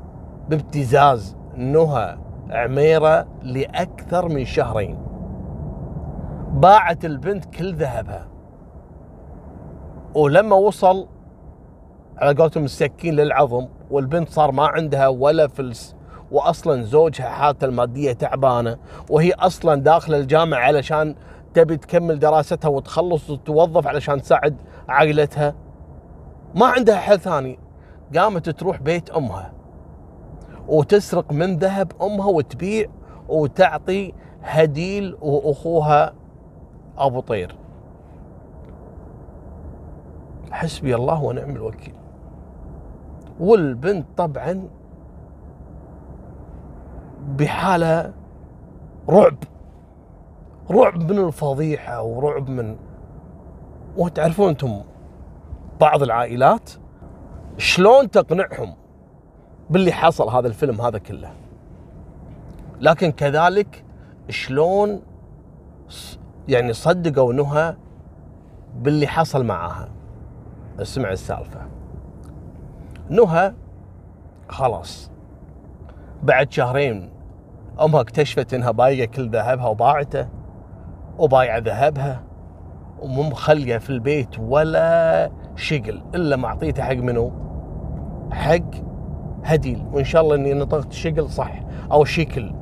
بابتزاز 0.48 1.36
نهى 1.56 2.18
عميرة 2.50 3.26
لأكثر 3.42 4.28
من 4.28 4.44
شهرين. 4.44 4.98
باعت 6.52 7.04
البنت 7.04 7.44
كل 7.44 7.74
ذهبها. 7.74 8.28
ولما 10.14 10.56
وصل 10.56 11.06
على 12.18 12.34
قولتهم 12.34 12.64
السكين 12.64 13.14
للعظم 13.14 13.68
والبنت 13.90 14.28
صار 14.28 14.52
ما 14.52 14.66
عندها 14.66 15.08
ولا 15.08 15.46
فلس 15.46 15.96
واصلا 16.30 16.82
زوجها 16.82 17.28
حالته 17.28 17.64
المادية 17.64 18.12
تعبانة 18.12 18.76
وهي 19.10 19.32
أصلا 19.32 19.74
داخله 19.74 20.16
الجامعة 20.18 20.58
علشان 20.58 21.14
تبي 21.54 21.76
تكمل 21.76 22.18
دراستها 22.18 22.68
وتخلص 22.68 23.30
وتوظف 23.30 23.86
علشان 23.86 24.22
تساعد 24.22 24.56
عائلتها 24.90 25.54
ما 26.54 26.66
عندها 26.66 26.96
حل 26.96 27.20
ثاني. 27.20 27.58
قامت 28.16 28.50
تروح 28.50 28.82
بيت 28.82 29.10
أمها 29.10 29.52
وتسرق 30.68 31.32
من 31.32 31.56
ذهب 31.56 31.92
أمها 32.02 32.26
وتبيع 32.26 32.88
وتعطي 33.28 34.12
هديل 34.42 35.16
وأخوها 35.22 36.12
أبو 36.98 37.20
طير. 37.20 37.56
حسبي 40.50 40.94
الله 40.94 41.22
ونعم 41.22 41.50
الوكيل. 41.50 41.94
والبنت 43.40 44.06
طبعا 44.16 44.68
بحالة 47.36 48.12
رعب 49.08 49.36
رعب 50.70 51.12
من 51.12 51.18
الفضيحة 51.18 52.02
ورعب 52.02 52.48
من 52.48 52.76
وتعرفون 53.96 54.48
أنتم 54.48 54.82
بعض 55.80 56.02
العائلات 56.02 56.70
شلون 57.58 58.10
تقنعهم 58.10 58.74
باللي 59.70 59.92
حصل 59.92 60.28
هذا 60.28 60.48
الفيلم 60.48 60.80
هذا 60.80 60.98
كله. 60.98 61.32
لكن 62.80 63.12
كذلك 63.12 63.84
شلون 64.28 65.02
يعني 66.48 66.72
صدقوا 66.72 67.32
نهى 67.32 67.76
باللي 68.76 69.06
حصل 69.06 69.44
معاها. 69.44 69.88
اسمع 70.80 71.10
السالفة. 71.10 71.60
نهى 73.10 73.54
خلاص 74.48 75.10
بعد 76.22 76.52
شهرين 76.52 77.10
أمها 77.80 78.00
اكتشفت 78.00 78.54
إنها 78.54 78.70
بايقة 78.70 79.04
كل 79.04 79.30
ذهبها 79.30 79.66
وباعته 79.66 80.28
وبايعه 81.18 81.58
ذهبها. 81.58 82.29
ومو 83.02 83.22
مخليه 83.22 83.78
في 83.78 83.90
البيت 83.90 84.38
ولا 84.38 85.30
شقل 85.56 86.02
إلا 86.14 86.36
معطيته 86.36 86.82
حق 86.82 86.94
منو؟ 86.94 87.32
حق 88.32 88.70
هديل. 89.44 89.84
وإن 89.92 90.04
شاء 90.04 90.22
الله 90.22 90.34
إني 90.34 90.54
نطقت 90.54 90.92
شقل 90.92 91.28
صح 91.28 91.60
أو 91.92 92.04
شكل. 92.04 92.54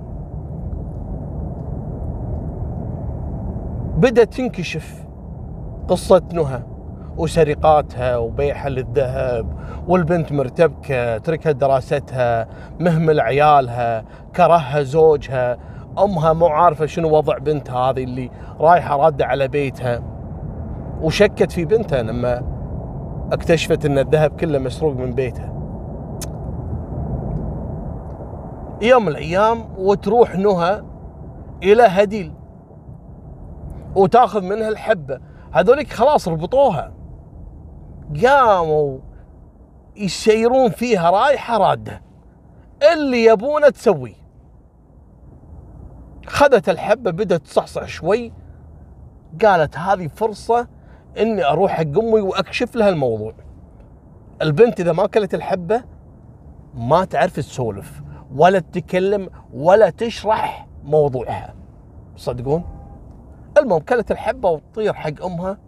بدأت 3.96 4.34
تنكشف 4.34 5.04
قصة 5.88 6.22
نهى 6.32 6.62
وسرقاتها 7.16 8.16
وبيعها 8.16 8.68
للذهب 8.68 9.46
والبنت 9.88 10.32
مرتبكة 10.32 11.18
تركت 11.18 11.48
دراستها 11.48 12.48
مهمل 12.80 13.20
عيالها 13.20 14.04
كرهها 14.36 14.82
زوجها. 14.82 15.58
أمها 15.98 16.32
مو 16.32 16.46
عارفة 16.46 16.86
شنو 16.86 17.16
وضع 17.16 17.38
بنتها 17.38 17.90
هذه 17.90 18.04
اللي 18.04 18.30
رايحة 18.60 18.96
رادة 18.96 19.26
على 19.26 19.48
بيتها. 19.48 20.17
وشكت 21.02 21.52
في 21.52 21.64
بنتها 21.64 22.02
لما 22.02 22.42
اكتشفت 23.32 23.84
إن 23.84 23.98
الذهب 23.98 24.30
كله 24.30 24.58
مسروق 24.58 24.96
من 24.96 25.12
بيتها. 25.12 25.54
يوم 28.82 29.02
من 29.02 29.08
الأيام 29.08 29.64
وتروح 29.78 30.36
نهى 30.36 30.82
إلى 31.62 31.82
هديل 31.82 32.32
وتأخذ 33.96 34.42
منها 34.42 34.68
الحبة. 34.68 35.20
هذوليك 35.52 35.92
خلاص 35.92 36.28
ربطوها. 36.28 36.92
قاموا 38.24 38.98
يسيرون 39.96 40.68
فيها 40.70 41.10
رايحة 41.10 41.58
رادة. 41.58 42.02
اللي 42.92 43.24
يبونه 43.24 43.68
تسويه 43.68 44.14
خذت 46.26 46.68
الحبة 46.68 47.10
بدأت 47.10 47.40
تصحصح 47.40 47.86
شوي. 47.86 48.32
قالت 49.44 49.78
هذه 49.78 50.06
فرصة 50.06 50.68
إني 51.18 51.44
أروح 51.44 51.72
حق 51.72 51.98
أمي 51.98 52.20
وأكشف 52.20 52.76
لها 52.76 52.88
الموضوع. 52.88 53.32
البنت 54.42 54.80
إذا 54.80 54.92
ما 54.92 55.04
أكلت 55.04 55.34
الحبة 55.34 55.82
ما 56.74 57.04
تعرف 57.04 57.36
تسولف 57.36 58.02
ولا 58.36 58.58
تتكلم 58.58 59.30
ولا 59.54 59.90
تشرح 59.90 60.66
موضوعها. 60.84 61.54
تصدقون 62.16 62.64
المهم 63.58 63.80
كلت 63.80 64.10
الحبة 64.10 64.50
وتطير 64.50 64.94
حق 64.94 65.24
أمها 65.24 65.58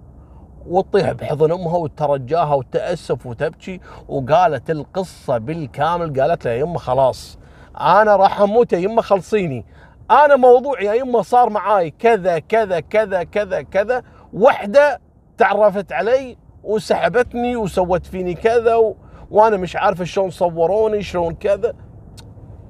وتطيح 0.66 1.12
بحضن 1.12 1.52
أمها 1.52 1.76
وترجاها 1.76 2.54
وتأسف 2.54 3.26
وتبكي 3.26 3.80
وقالت 4.08 4.70
القصة 4.70 5.38
بالكامل. 5.38 6.20
قالت 6.20 6.44
لها 6.44 6.54
يمه 6.54 6.78
خلاص 6.78 7.38
أنا 7.80 8.16
راح 8.16 8.40
أموت 8.40 8.72
يا 8.72 8.78
يمه 8.78 9.02
خلصيني. 9.02 9.66
أنا 10.10 10.36
موضوع 10.36 10.82
يا 10.82 10.94
يمه 10.94 11.22
صار 11.22 11.50
معاي 11.50 11.90
كذا 11.90 12.38
كذا 12.38 12.80
كذا 12.80 13.22
كذا 13.22 13.62
كذا. 13.62 14.02
وحدة 14.32 15.00
تعرفت 15.40 15.92
علي 15.92 16.36
وسحبتني 16.64 17.56
وسوت 17.56 18.06
فيني 18.06 18.34
كذا 18.34 18.74
و... 18.74 18.96
وأنا 19.30 19.56
مش 19.56 19.76
عارفة 19.76 20.04
شلون 20.04 20.30
صوروني 20.30 21.02
شلون 21.02 21.34
كذا. 21.34 21.74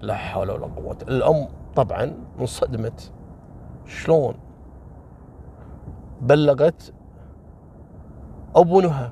لا 0.00 0.14
حول 0.14 0.50
ولا 0.50 0.66
قوة. 0.66 0.98
الأم 1.09 1.48
طبعا 1.76 2.12
انصدمت. 2.40 3.12
شلون؟ 3.87 4.35
بلغت 6.20 6.94
أبو 8.56 8.80
نهى 8.80 9.11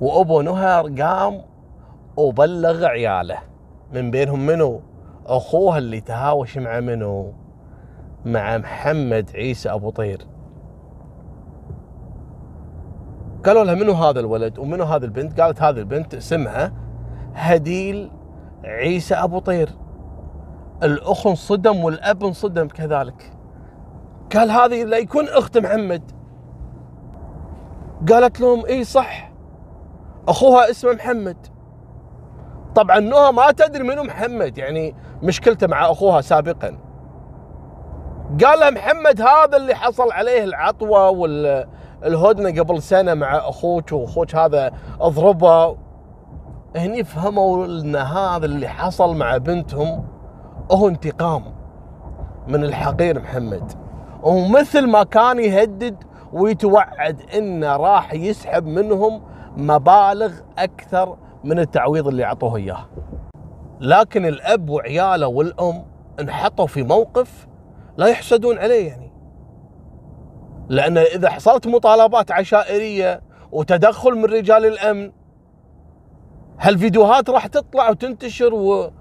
وأبو 0.00 0.40
نهى 0.40 1.02
قام 1.02 1.42
وبلغ 2.16 2.84
عياله. 2.84 3.38
من 3.92 4.10
بينهم 4.10 4.46
منو؟ 4.46 4.80
أخوها 5.26 5.78
اللي 5.78 6.00
تهاوش 6.00 6.58
مع 6.58 6.80
منو؟ 6.80 7.32
مع 8.24 8.58
محمد 8.58 9.30
عيسى 9.34 9.70
أبو 9.70 9.90
طير. 9.90 10.29
قالوا 13.46 13.64
لها 13.64 13.74
منو 13.74 13.92
هذا 13.92 14.20
الولد 14.20 14.58
ومنو 14.58 14.84
هذه 14.84 15.04
البنت؟ 15.04 15.40
قالت 15.40 15.62
هذه 15.62 15.78
البنت 15.78 16.14
اسمها 16.14 16.72
هديل 17.34 18.10
عيسى 18.64 19.14
أبو 19.14 19.38
طير. 19.38 19.70
الاخ 20.82 21.26
انصدم 21.26 21.84
والأب 21.84 22.24
انصدم 22.24 22.68
كذلك. 22.68 23.32
قال 24.34 24.50
هذه 24.50 24.84
لا 24.84 24.98
يكون 24.98 25.28
أخت 25.28 25.58
محمد. 25.58 26.02
قالت 28.08 28.40
لهم 28.40 28.66
إي 28.66 28.84
صح 28.84 29.32
أخوها 30.28 30.70
اسمه 30.70 30.92
محمد. 30.92 31.36
طبعا 32.74 33.00
نهى 33.00 33.32
ما 33.32 33.52
تدري 33.52 33.82
منو 33.82 34.02
محمد 34.02 34.58
يعني 34.58 34.94
مشكلته 35.22 35.66
مع 35.66 35.90
أخوها 35.90 36.20
سابقا. 36.20 36.78
قال 38.44 38.74
محمد 38.74 39.20
هذا 39.20 39.56
اللي 39.56 39.74
حصل 39.74 40.12
عليه 40.12 40.44
العطوة 40.44 41.10
والهدنه 42.02 42.62
قبل 42.62 42.82
سنة 42.82 43.14
مع 43.14 43.36
أخوك 43.36 43.92
وأخوك 43.92 44.34
هذا 44.34 44.72
أضربه 45.00 45.76
هني 46.76 47.04
فهموا 47.04 47.66
إن 47.66 47.96
هذا 47.96 48.46
اللي 48.46 48.68
حصل 48.68 49.16
مع 49.16 49.36
بنتهم 49.36 50.04
هو 50.72 50.88
انتقام 50.88 51.44
من 52.48 52.64
الحقير 52.64 53.20
محمد 53.20 53.72
ومثل 54.22 54.86
ما 54.86 55.02
كان 55.02 55.38
يهدد 55.38 55.96
ويتوعد 56.32 57.22
إنه 57.34 57.76
راح 57.76 58.14
يسحب 58.14 58.66
منهم 58.66 59.22
مبالغ 59.56 60.32
أكثر 60.58 61.16
من 61.44 61.58
التعويض 61.58 62.08
اللي 62.08 62.24
أعطوه 62.24 62.56
إياه. 62.56 62.86
لكن 63.80 64.26
الأب 64.26 64.70
وعياله 64.70 65.26
والأم 65.26 65.84
انحطوا 66.20 66.66
في 66.66 66.82
موقف 66.82 67.46
لا 67.96 68.06
يحسدون 68.06 68.58
عليه 68.58 68.88
يعني. 68.88 69.09
لأن 70.70 70.98
إذا 70.98 71.30
حصلت 71.30 71.66
مطالبات 71.66 72.30
عشائرية 72.32 73.22
وتدخل 73.52 74.10
من 74.14 74.24
رجال 74.24 74.66
الأمن 74.66 75.12
هالفيديوهات 76.58 77.30
راح 77.30 77.46
تطلع 77.46 77.90
وتنتشر 77.90 78.54
و... 78.54 78.92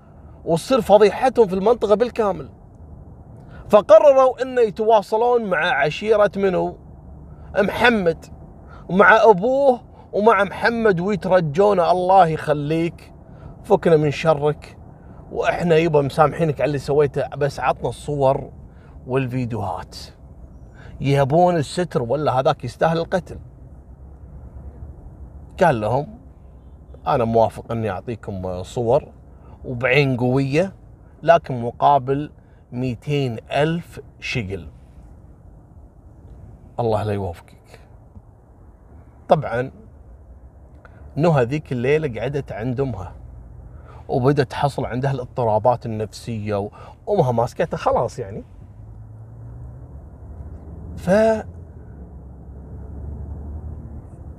وتصير 0.46 0.82
فضيحتهم 0.82 1.48
في 1.48 1.56
المنطقة 1.56 1.96
بالكامل. 1.96 2.50
فقرروا 3.70 4.42
انه 4.42 4.62
يتواصلون 4.62 5.46
مع 5.46 5.58
عشيرة 5.58 6.32
منو؟ 6.36 6.78
محمد 7.58 8.26
ومع 8.90 9.24
أبوه 9.24 9.82
ومع 10.14 10.44
محمد 10.44 11.00
ويترجونه 11.00 11.92
الله 11.92 12.28
يخليك 12.28 13.14
فكنا 13.64 13.98
من 13.98 14.12
شرك 14.12 14.78
وإحنا 15.32 15.78
يبا 15.78 16.02
مسامحينك 16.02 16.62
على 16.62 16.68
اللي 16.68 16.78
سويته 16.78 17.28
بس 17.28 17.60
عطنا 17.60 17.90
الصور 17.90 18.52
والفيديوهات 19.08 19.98
يبون 21.02 21.56
الستر 21.56 22.02
ولا 22.02 22.40
هذاك 22.40 22.64
يستاهل 22.64 22.98
القتل. 22.98 23.40
قال 25.64 25.82
لهم 25.82 26.08
أنا 27.08 27.26
موافق 27.26 27.72
أني 27.72 27.90
أعطيكم 27.90 28.64
صور 28.64 29.04
وبعين 29.66 30.18
قوية 30.18 30.74
لكن 31.24 31.62
مقابل 31.62 32.32
ميتين 32.72 33.38
ألف 33.52 34.00
شقل. 34.20 34.68
الله 36.80 37.04
لا 37.04 37.14
يوفقك 37.14 37.80
طبعا 39.30 39.72
نهى 41.16 41.44
ذيك 41.44 41.72
الليلة 41.72 42.20
قعدت 42.20 42.52
عند 42.52 42.80
أمها 42.80 43.14
وبدأت 44.08 44.52
تحصل 44.52 44.86
عندها 44.86 45.12
الاضطرابات 45.12 45.86
النفسية 45.86 46.70
وأمها 47.08 47.32
ماسكتها 47.32 47.78
خلاص 47.78 48.20
يعني. 48.20 48.44
ف 51.00 51.10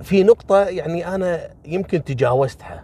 في 0.01 0.23
نقطة 0.23 0.57
يعني 0.59 1.15
أنا 1.15 1.39
يمكن 1.65 2.03
تجاوزتها 2.03 2.83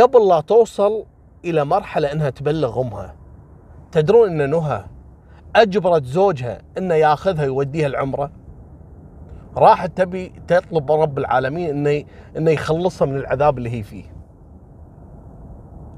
قبل 0.00 0.28
لا 0.28 0.40
توصل 0.40 1.04
إلى 1.44 1.64
مرحلة 1.64 2.12
أنها 2.12 2.30
تبلغ 2.30 2.80
أمها 2.80 3.14
تدرون 3.92 4.40
أن 4.40 4.50
نهى 4.50 4.84
أجبرت 5.56 6.04
زوجها 6.04 6.62
أنه 6.78 6.94
ياخذها 6.94 7.44
يوديها 7.44 7.86
العمرة 7.86 8.30
راحت 9.56 9.96
تبي 9.96 10.32
تطلب 10.48 10.92
رب 10.92 11.18
العالمين 11.18 11.70
إنه 11.70 12.04
إنه 12.36 12.50
يخلصها 12.50 13.06
من 13.06 13.16
العذاب 13.16 13.58
اللي 13.58 13.70
هي 13.70 13.82
فيه. 13.82 14.04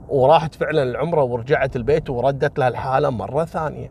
وراحت 0.09 0.55
فعلا 0.55 0.83
العمرة 0.83 1.23
ورجعت 1.23 1.77
البيت 1.77 2.11
وردت 2.11 2.59
لها 2.59 2.69
الحالة 2.69 3.11
مرة 3.11 3.45
ثانية. 3.45 3.91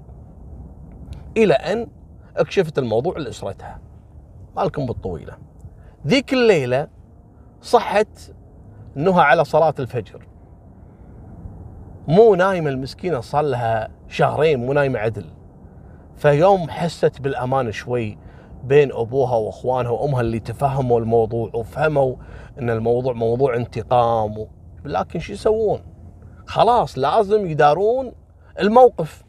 إلى 1.37 1.53
أن 1.53 1.87
أكشفت 2.41 2.79
الموضوع 2.79 3.17
لاسرتها. 3.17 3.79
مالكم 4.55 4.85
بالطويلة. 4.85 5.37
ذيك 6.07 6.33
الليلة 6.33 6.87
صحت 7.61 8.33
نهى 8.95 9.21
على 9.21 9.45
صلاة 9.45 9.73
الفجر. 9.79 10.27
مو 12.07 12.35
نايمه 12.35 12.69
المسكينة 12.69 13.19
صار 13.19 13.41
لها 13.43 13.89
شهرين 14.07 14.65
مو 14.65 14.73
نايمة 14.73 14.99
عدل. 14.99 15.25
فيوم 16.15 16.69
حست 16.69 17.21
بالأمان 17.21 17.71
شوي 17.71 18.17
بين 18.63 18.91
أبوها 18.91 19.35
وأخوانها 19.35 19.91
وأمها 19.91 20.21
اللي 20.21 20.39
تفهموا 20.39 20.99
الموضوع 20.99 21.51
وفهموا 21.53 22.15
إن 22.59 22.69
الموضوع 22.69 23.13
موضوع 23.13 23.55
انتقام 23.55 24.37
و... 24.37 24.47
لكن 24.85 25.19
شو 25.19 25.33
يسوون؟ 25.33 25.81
خلاص 26.45 26.97
لازم 26.97 27.45
يدارون 27.45 28.11
الموقف. 28.59 29.23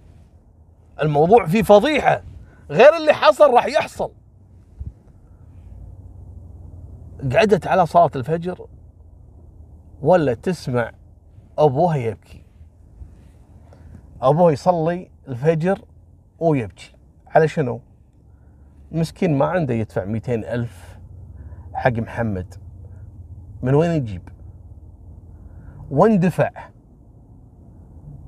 الموضوع 1.02 1.46
فيه 1.46 1.62
فضيحة 1.62 2.22
غير 2.70 2.96
اللي 2.96 3.12
حصل 3.12 3.54
راح 3.54 3.66
يحصل. 3.66 4.12
قعدت 7.32 7.66
على 7.66 7.86
صلاة 7.86 8.10
الفجر 8.16 8.66
ولا 10.02 10.34
تسمع 10.34 10.92
أبوها 11.58 11.96
يبكي. 11.96 12.44
أبوها 14.22 14.52
يصلي 14.52 15.10
الفجر 15.28 15.84
ويبكي 16.38 16.92
على 17.26 17.48
شنو؟ 17.48 17.80
مسكين 18.92 19.38
ما 19.38 19.46
عنده 19.46 19.74
يدفع 19.74 20.04
200 20.04 20.34
ألف 20.34 20.98
حق 21.74 21.92
محمد 21.92 22.54
من 23.62 23.74
وين 23.74 23.90
يجيب 23.90 24.28
وين 25.90 26.18
دفع 26.18 26.50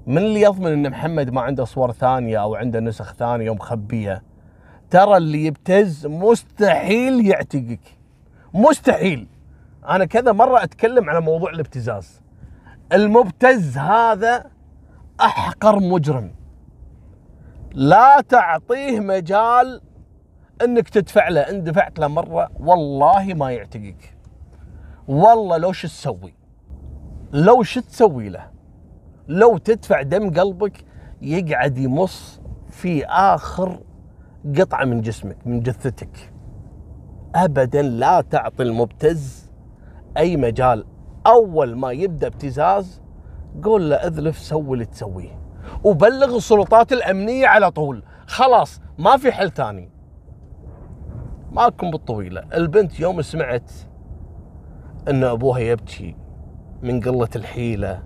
من 0.07 0.19
اللي 0.19 0.41
يضمن 0.41 0.73
إن 0.73 0.91
محمد 0.91 1.31
ما 1.31 1.41
عنده 1.41 1.65
صور 1.65 1.93
ثانية 1.93 2.43
أو 2.43 2.55
عنده 2.55 2.81
نسخ 2.81 3.15
ثانية 3.15 3.51
ومخبيه 3.51 4.23
ترى 4.91 5.17
اللي 5.17 5.47
يبتز 5.47 6.07
مستحيل 6.07 7.27
يعتقك. 7.27 7.81
مستحيل. 8.55 9.29
أنا 9.89 10.05
كذا 10.05 10.33
مرة 10.33 10.63
أتكلم 10.63 11.11
على 11.11 11.21
موضوع 11.21 11.51
الابتزاز. 11.51 12.21
المبتز 12.93 13.79
هذا 13.79 14.51
أحقر 15.21 15.81
مجرم. 15.81 16.35
لا 17.73 18.21
تعطيه 18.21 19.01
مجال 19.01 19.81
إنك 20.65 20.89
تدفع 20.89 21.29
له. 21.29 21.41
إن 21.41 21.65
دفعت 21.65 21.99
له 21.99 22.07
مرة 22.07 22.51
والله 22.61 23.35
ما 23.35 23.51
يعتقك. 23.51 24.17
والله 25.09 25.57
لو 25.57 25.73
شو 25.73 25.89
تسوي؟ 25.89 26.35
لو 27.33 27.63
شو 27.63 27.81
تسوي 27.81 28.29
له؟ 28.29 28.54
لو 29.29 29.59
تدفع 29.59 30.03
دم 30.03 30.31
قلبك 30.31 30.85
يقعد 31.23 31.79
يمص 31.79 32.41
في 32.69 33.07
آخر 33.07 33.81
قطعة 34.59 34.85
من 34.85 35.01
جسمك 35.01 35.37
من 35.47 35.61
جثتك. 35.61 36.33
ابدا 37.35 37.83
لا 37.83 38.21
تعطي 38.21 38.63
المبتز 38.63 39.53
أي 40.17 40.37
مجال. 40.37 40.85
أول 41.27 41.77
ما 41.77 41.93
يبدأ 41.93 42.27
ابتزاز 42.27 43.03
قول 43.63 43.91
له 43.91 43.97
أذلف 43.97 44.39
سوي 44.39 44.73
اللي 44.73 44.85
تسويه. 44.85 45.41
وبلغ 45.85 46.37
السلطات 46.37 46.93
الأمنية 46.93 47.47
على 47.47 47.71
طول. 47.71 48.03
خلاص 48.27 48.81
ما 48.99 49.17
في 49.17 49.33
حل 49.33 49.51
ثاني. 49.51 49.91
ماكم 51.53 51.91
بالطويلة. 51.91 52.45
البنت 52.55 53.01
يوم 53.01 53.23
سمعت 53.23 53.73
إن 55.09 55.25
أبوها 55.25 55.59
يبكي 55.59 56.17
من 56.83 57.01
قلة 57.01 57.29
الحيلة 57.37 58.03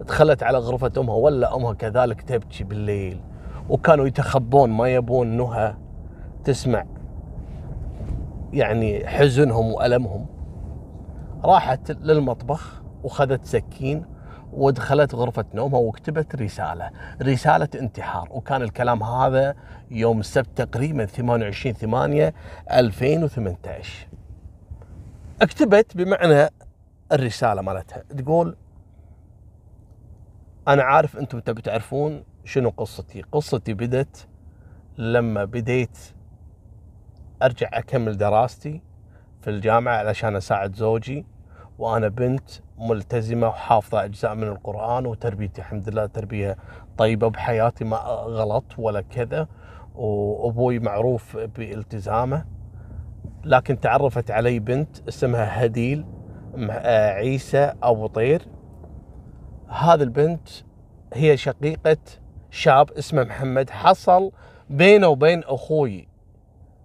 دخلت 0.00 0.42
على 0.42 0.58
غرفة 0.58 0.92
أمها 0.98 1.14
ولا 1.14 1.56
أمها 1.56 1.72
كذلك 1.72 2.22
تبكي 2.22 2.64
بالليل 2.64 3.20
وكانوا 3.68 4.06
يتخبون 4.06 4.70
ما 4.70 4.88
يبون 4.88 5.26
نهى 5.26 5.74
تسمع 6.44 6.84
يعني 8.52 9.06
حزنهم 9.06 9.72
وألمهم. 9.72 10.26
راحت 11.44 11.90
للمطبخ 11.90 12.82
وخذت 13.02 13.44
سكين 13.44 14.04
ودخلت 14.52 15.14
غرفة 15.14 15.44
نومها 15.54 15.80
وكتبت 15.80 16.36
رسالة 16.36 16.90
رسالة 17.22 17.68
انتحار. 17.74 18.28
وكان 18.30 18.62
الكلام 18.62 19.02
هذا 19.02 19.54
يوم 19.90 20.20
السبت 20.20 20.48
تقريبا 20.56 21.04
28 21.06 21.74
8 21.74 22.34
2018 22.72 24.08
اكتبت 25.42 25.96
بمعنى 25.96 26.48
الرسالة 27.12 27.62
مالتها 27.62 28.02
تقول 28.18 28.56
أنا 30.70 30.82
عارف 30.82 31.16
أنتم 31.16 31.40
تبي 31.40 31.62
تعرفون 31.62 32.24
شنو 32.44 32.70
قصتي. 32.76 33.22
قصتي 33.32 33.74
بدت 33.74 34.28
لما 34.98 35.44
بديت 35.44 35.98
أرجع 37.42 37.68
أكمل 37.72 38.16
دراستي 38.16 38.82
في 39.40 39.50
الجامعة 39.50 39.96
علشان 39.96 40.36
أساعد 40.36 40.74
زوجي 40.74 41.26
وأنا 41.78 42.08
بنت 42.08 42.50
ملتزمة 42.78 43.48
وحافظة 43.48 44.04
أجزاء 44.04 44.34
من 44.34 44.48
القرآن 44.48 45.06
وتربيتي 45.06 45.60
الحمد 45.60 45.88
لله 45.88 46.06
تربية 46.06 46.56
طيبة 46.98 47.28
بحياتي 47.28 47.84
ما 47.84 47.96
غلط 47.96 48.64
ولا 48.78 49.00
كذا 49.00 49.48
وأبوي 49.94 50.78
معروف 50.78 51.36
بالتزامه. 51.36 52.44
لكن 53.44 53.80
تعرفت 53.80 54.30
علي 54.30 54.58
بنت 54.58 55.08
اسمها 55.08 55.64
هديل 55.64 56.04
عيسى 57.16 57.72
أبو 57.82 58.06
طير. 58.06 58.42
هذه 59.70 60.02
البنت 60.02 60.48
هي 61.14 61.36
شقيقة 61.36 61.96
شاب 62.50 62.90
اسمه 62.90 63.24
محمد 63.24 63.70
حصل 63.70 64.32
بينه 64.70 65.08
وبين 65.08 65.44
أخوي 65.44 66.08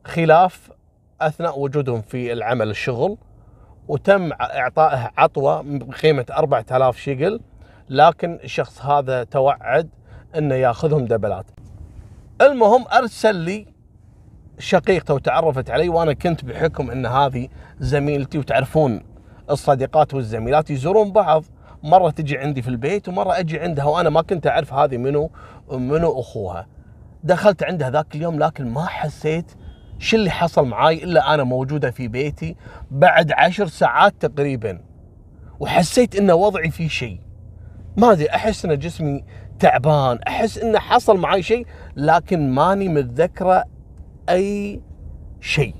خلاف 0.05 0.71
أثناء 1.21 1.59
وجودهم 1.59 2.01
في 2.01 2.33
العمل 2.33 2.69
الشغل 2.69 3.17
وتم 3.87 4.31
إعطائه 4.33 5.11
عطوة 5.17 5.61
بقيمة 5.65 6.25
4000 6.31 6.97
شيكل 6.97 7.39
لكن 7.89 8.39
الشخص 8.43 8.81
هذا 8.81 9.23
توعد 9.23 9.89
إنه 10.37 10.55
ياخذهم 10.55 11.05
دبلات. 11.05 11.45
المهم 12.41 12.85
أرسل 12.87 13.35
لي 13.35 13.65
شقيقته 14.59 15.13
وتعرفت 15.13 15.69
علي 15.69 15.89
وأنا 15.89 16.13
كنت 16.13 16.45
بحكم 16.45 16.91
إن 16.91 17.05
هذه 17.05 17.47
زميلتي 17.79 18.37
وتعرفون 18.37 19.03
الصديقات 19.49 20.13
والزميلات 20.13 20.69
يزورون 20.69 21.11
بعض 21.11 21.43
مرة 21.85 22.09
تجي 22.09 22.37
عندي 22.37 22.61
في 22.61 22.67
البيت 22.67 23.09
ومرة 23.09 23.39
أجي 23.39 23.59
عندها 23.59 23.85
وأنا 23.85 24.09
ما 24.09 24.21
كنت 24.21 24.47
أعرف 24.47 24.73
هذه 24.73 24.97
منو 24.97 25.31
منو 25.71 26.19
أخوها. 26.19 26.67
دخلت 27.23 27.63
عندها 27.63 27.89
ذاك 27.89 28.15
اليوم 28.15 28.39
لكن 28.39 28.67
ما 28.67 28.85
حسيت 28.85 29.51
شو 29.99 30.17
اللي 30.17 30.29
حصل 30.29 30.67
معاي 30.67 31.03
إلا 31.03 31.33
أنا 31.33 31.43
موجودة 31.43 31.91
في 31.91 32.07
بيتي 32.07 32.55
بعد 32.91 33.31
عشر 33.31 33.67
ساعات 33.67 34.13
تقريبا. 34.19 34.81
وحسيت 35.59 36.15
إن 36.15 36.31
وضعي 36.31 36.71
فيه 36.71 36.87
شيء. 36.87 37.19
ما 37.97 38.11
أدري 38.11 38.29
أحس 38.29 38.65
إن 38.65 38.79
جسمي 38.79 39.23
تعبان 39.59 40.19
أحس 40.27 40.57
انه 40.57 40.79
حصل 40.79 41.17
معاي 41.17 41.43
شيء 41.43 41.67
لكن 41.95 42.49
ماني 42.49 42.89
متذكرة 42.89 43.63
أي 44.29 44.81
شيء. 45.41 45.75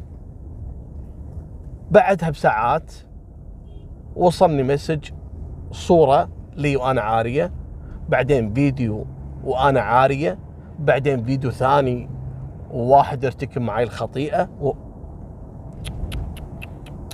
بعدها 1.91 2.29
بساعات 2.29 2.93
وصلني 4.15 4.63
مسج 4.63 5.09
صورة 5.75 6.29
لي 6.55 6.75
وأنا 6.75 7.01
عارية 7.01 7.51
بعدين 8.09 8.53
فيديو 8.53 9.05
وأنا 9.43 9.81
عارية 9.81 10.39
بعدين 10.79 11.23
فيديو 11.23 11.51
ثاني 11.51 12.09
وواحد 12.71 13.25
ارتكب 13.25 13.61
معي 13.61 13.83
الخطيئة 13.83 14.49
و... 14.61 14.73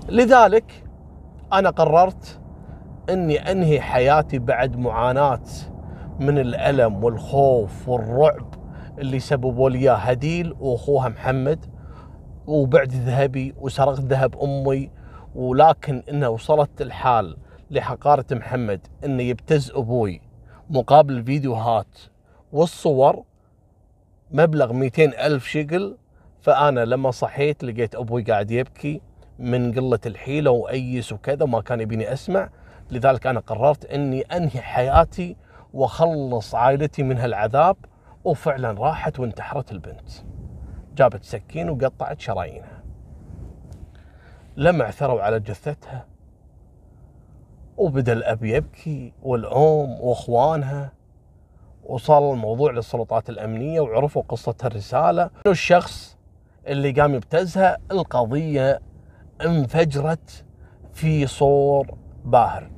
لذلك 0.10 0.84
أنا 1.54 1.70
قررت 1.70 2.40
إني 3.10 3.52
أنهي 3.52 3.82
حياتي 3.82 4.40
بعد 4.40 4.78
معاناة 4.78 5.42
من 6.20 6.38
الألم 6.40 7.04
والخوف 7.04 7.90
والرعب 7.90 8.54
اللي 9.00 9.20
سببوا 9.20 9.70
لي 9.70 9.90
هديل 9.90 10.56
وأخوها 10.60 11.10
محمد 11.10 11.66
وبعد 12.48 12.92
ذهبي 12.92 13.56
وسرقت 13.62 14.00
ذهب 14.00 14.36
أمي 14.44 14.90
ولكن 15.36 16.04
انه 16.10 16.30
وصلت 16.30 16.82
الحال 16.82 17.38
لحقارة 17.72 18.26
محمد 18.32 18.88
إنه 19.06 19.24
يبتز 19.24 19.72
أبوي 19.72 20.22
مقابل 20.70 21.18
الفيديوهات 21.18 22.00
والصور 22.52 23.24
مبلغ 24.32 24.74
200 24.74 25.04
ألف 25.04 25.48
شقل 25.48 25.98
فأنا 26.42 26.86
لما 26.86 27.12
صحيت 27.12 27.64
لقيت 27.64 27.96
أبوي 27.96 28.24
قاعد 28.24 28.52
يبكي 28.52 29.02
من 29.40 29.74
قلة 29.74 30.00
الحيلة 30.06 30.52
وأيس 30.52 31.14
وكذا 31.14 31.46
ما 31.46 31.62
كان 31.62 31.80
يبيني 31.80 32.14
أسمع. 32.14 32.50
لذلك 32.92 33.28
أنا 33.28 33.40
قررت 33.40 33.86
أني 33.86 34.22
أنهي 34.22 34.62
حياتي 34.62 35.36
وخلص 35.74 36.56
عائلتي 36.56 37.04
من 37.04 37.18
هالعذاب 37.18 37.78
وفعلا 38.24 38.72
راحت 38.72 39.20
وانتحرت 39.20 39.72
البنت. 39.72 40.10
جابت 40.96 41.24
سكين 41.24 41.70
وقطعت 41.70 42.20
شرايينها. 42.20 42.84
لما 44.58 44.84
عثروا 44.84 45.22
على 45.22 45.40
جثتها 45.40 46.11
وبدأ 47.82 48.14
الأب 48.14 48.44
يبكي 48.44 49.14
والأم 49.24 50.02
وأخوانها 50.02 50.92
وصل 51.86 52.34
الموضوع 52.34 52.72
للسلطات 52.72 53.30
الأمنية 53.30 53.82
وعرفوا 53.82 54.22
قصة 54.30 54.56
الرسالة. 54.66 55.30
الشخص 55.48 56.18
اللي 56.68 56.92
قام 56.92 57.16
يبتزها؟ 57.16 57.78
القضية 57.92 58.80
انفجرت 59.46 60.46
في 60.94 61.28
صور 61.28 61.98
باهر. 62.26 62.72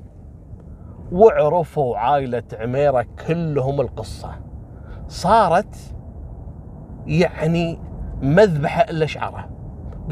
وعرفوا 1.12 1.98
عائلة 1.98 2.44
عميرة 2.54 3.06
كلهم 3.28 3.82
القصة. 3.82 4.36
صارت 5.08 5.76
يعني 7.08 7.80
مذبحة 8.22 8.82
إلا 8.82 9.06
شعره 9.06 9.50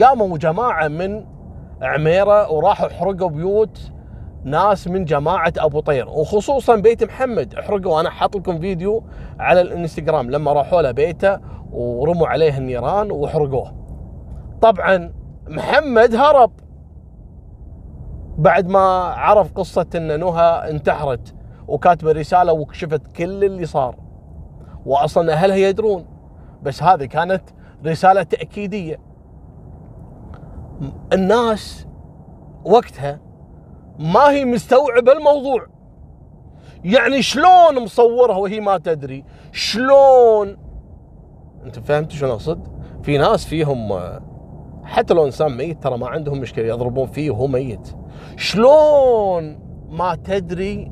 قاموا 0.01 0.37
جماعة 0.37 0.87
من 0.87 1.25
عميرة 1.81 2.51
وراحوا 2.51 2.89
حرقوا 2.89 3.29
بيوت 3.29 3.90
ناس 4.43 4.87
من 4.87 5.05
جماعة 5.05 5.53
أبو 5.57 5.79
طير 5.79 6.09
وخصوصا 6.09 6.75
بيت 6.75 7.03
محمد. 7.03 7.55
احرقوا 7.55 8.01
أنا 8.01 8.09
حاط 8.09 8.35
لكم 8.35 8.59
فيديو 8.59 9.03
على 9.39 9.61
الإنستغرام 9.61 10.31
لما 10.31 10.53
راحوا 10.53 10.81
له 10.81 10.91
بيته 10.91 11.39
ورموا 11.71 12.27
عليه 12.27 12.57
النيران 12.57 13.11
وحرقوه. 13.11 13.73
طبعا 14.61 15.13
محمد 15.47 16.15
هرب 16.15 16.51
بعد 18.37 18.67
ما 18.67 18.79
عرف 19.03 19.53
قصة 19.53 19.87
إن 19.95 20.19
نهى 20.19 20.69
انتحرت 20.69 21.35
وكاتبة 21.67 22.11
رسالة 22.11 22.53
وكشفت 22.53 23.07
كل 23.07 23.43
اللي 23.43 23.65
صار. 23.65 23.95
واصلا 24.85 25.33
أهلها 25.33 25.55
يدرون 25.55 26.05
بس 26.63 26.83
هذه 26.83 27.05
كانت 27.05 27.43
رسالة 27.85 28.23
تأكيدية. 28.23 28.99
الناس 31.13 31.87
وقتها 32.65 33.19
ما 34.01 34.31
هي 34.31 34.45
مستوعبة 34.45 35.11
الموضوع. 35.11 35.67
يعني 36.83 37.21
شلون 37.21 37.83
مصورها 37.83 38.37
وهي 38.37 38.59
ما 38.59 38.77
تدري؟ 38.77 39.25
شلون؟ 39.51 40.57
انت 41.65 41.79
فهمت 41.79 42.11
شلون 42.11 42.31
اقصد؟ 42.31 42.67
في 43.03 43.17
ناس 43.17 43.45
فيهم 43.45 43.99
حتى 44.83 45.13
لو 45.13 45.25
انسان 45.25 45.57
ميت 45.57 45.83
ترى 45.83 45.97
ما 45.97 46.07
عندهم 46.07 46.37
مشكلة 46.39 46.65
يضربون 46.65 47.07
فيه 47.07 47.31
وهو 47.31 47.47
ميت. 47.47 47.95
شلون 48.37 49.59
ما 49.89 50.15
تدري 50.15 50.91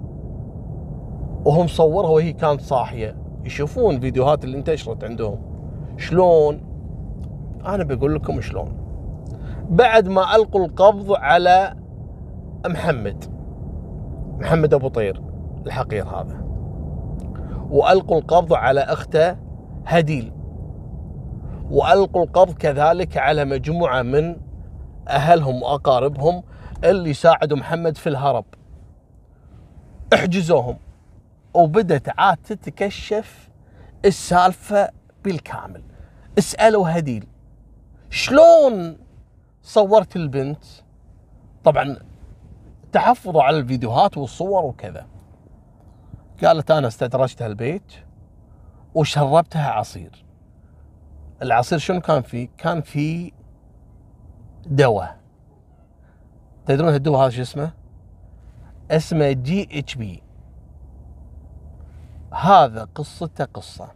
وهو 1.45 1.63
مصورها 1.63 2.09
وهي 2.09 2.33
كانت 2.33 2.61
صاحية؟ 2.61 3.15
يشوفون 3.43 3.99
فيديوهات 3.99 4.43
اللي 4.43 4.57
انتشرت 4.57 5.03
عندهم. 5.03 5.41
شلون؟ 5.97 6.61
أنا 7.65 7.83
بقول 7.83 8.15
لكم 8.15 8.41
شلون. 8.41 8.77
بعد 9.69 10.07
ما 10.07 10.35
ألقوا 10.35 10.65
القبض 10.65 11.13
على 11.13 11.78
محمد. 12.67 13.25
محمد 14.39 14.73
أبو 14.73 14.87
طير 14.87 15.21
الحقير 15.65 16.07
هذا. 16.07 16.41
وألقوا 17.69 18.19
القبض 18.19 18.53
على 18.53 18.79
أخته 18.79 19.37
هديل. 19.85 20.33
وألقوا 21.71 22.23
القبض 22.23 22.53
كذلك 22.53 23.17
على 23.17 23.45
مجموعة 23.45 24.01
من 24.01 24.35
أهلهم 25.07 25.63
وأقاربهم 25.63 26.43
اللي 26.83 27.13
ساعدوا 27.13 27.57
محمد 27.57 27.97
في 27.97 28.09
الهرب. 28.09 28.45
احجزوهم. 30.13 30.77
وبدت 31.53 32.09
عاد 32.17 32.37
تتكشف 32.37 33.49
السالفة 34.05 34.89
بالكامل. 35.23 35.83
اسألوا 36.37 36.97
هديل 36.97 37.27
شلون 38.09 38.97
صورت 39.61 40.15
البنت؟ 40.15 40.63
طبعا 41.63 41.95
تحفظوا 42.91 43.43
على 43.43 43.57
الفيديوهات 43.57 44.17
والصور 44.17 44.65
وكذا. 44.65 45.07
قالت 46.43 46.71
أنا 46.71 46.87
استدرجتها 46.87 47.47
البيت 47.47 47.93
وشربتها 48.95 49.71
عصير. 49.71 50.25
العصير 51.41 51.77
شنو 51.77 52.01
كان 52.01 52.21
فيه؟ 52.21 52.49
كان 52.57 52.81
فيه 52.81 53.31
دواء. 54.65 55.19
تدرون 56.65 56.93
الدواء 56.93 57.21
هذا 57.21 57.29
شو 57.29 57.41
اسمه؟ 57.41 57.71
اسمه 58.91 59.31
GHB. 59.31 60.23
هذا 62.33 62.87
قصته 62.95 63.45
قصة. 63.45 63.91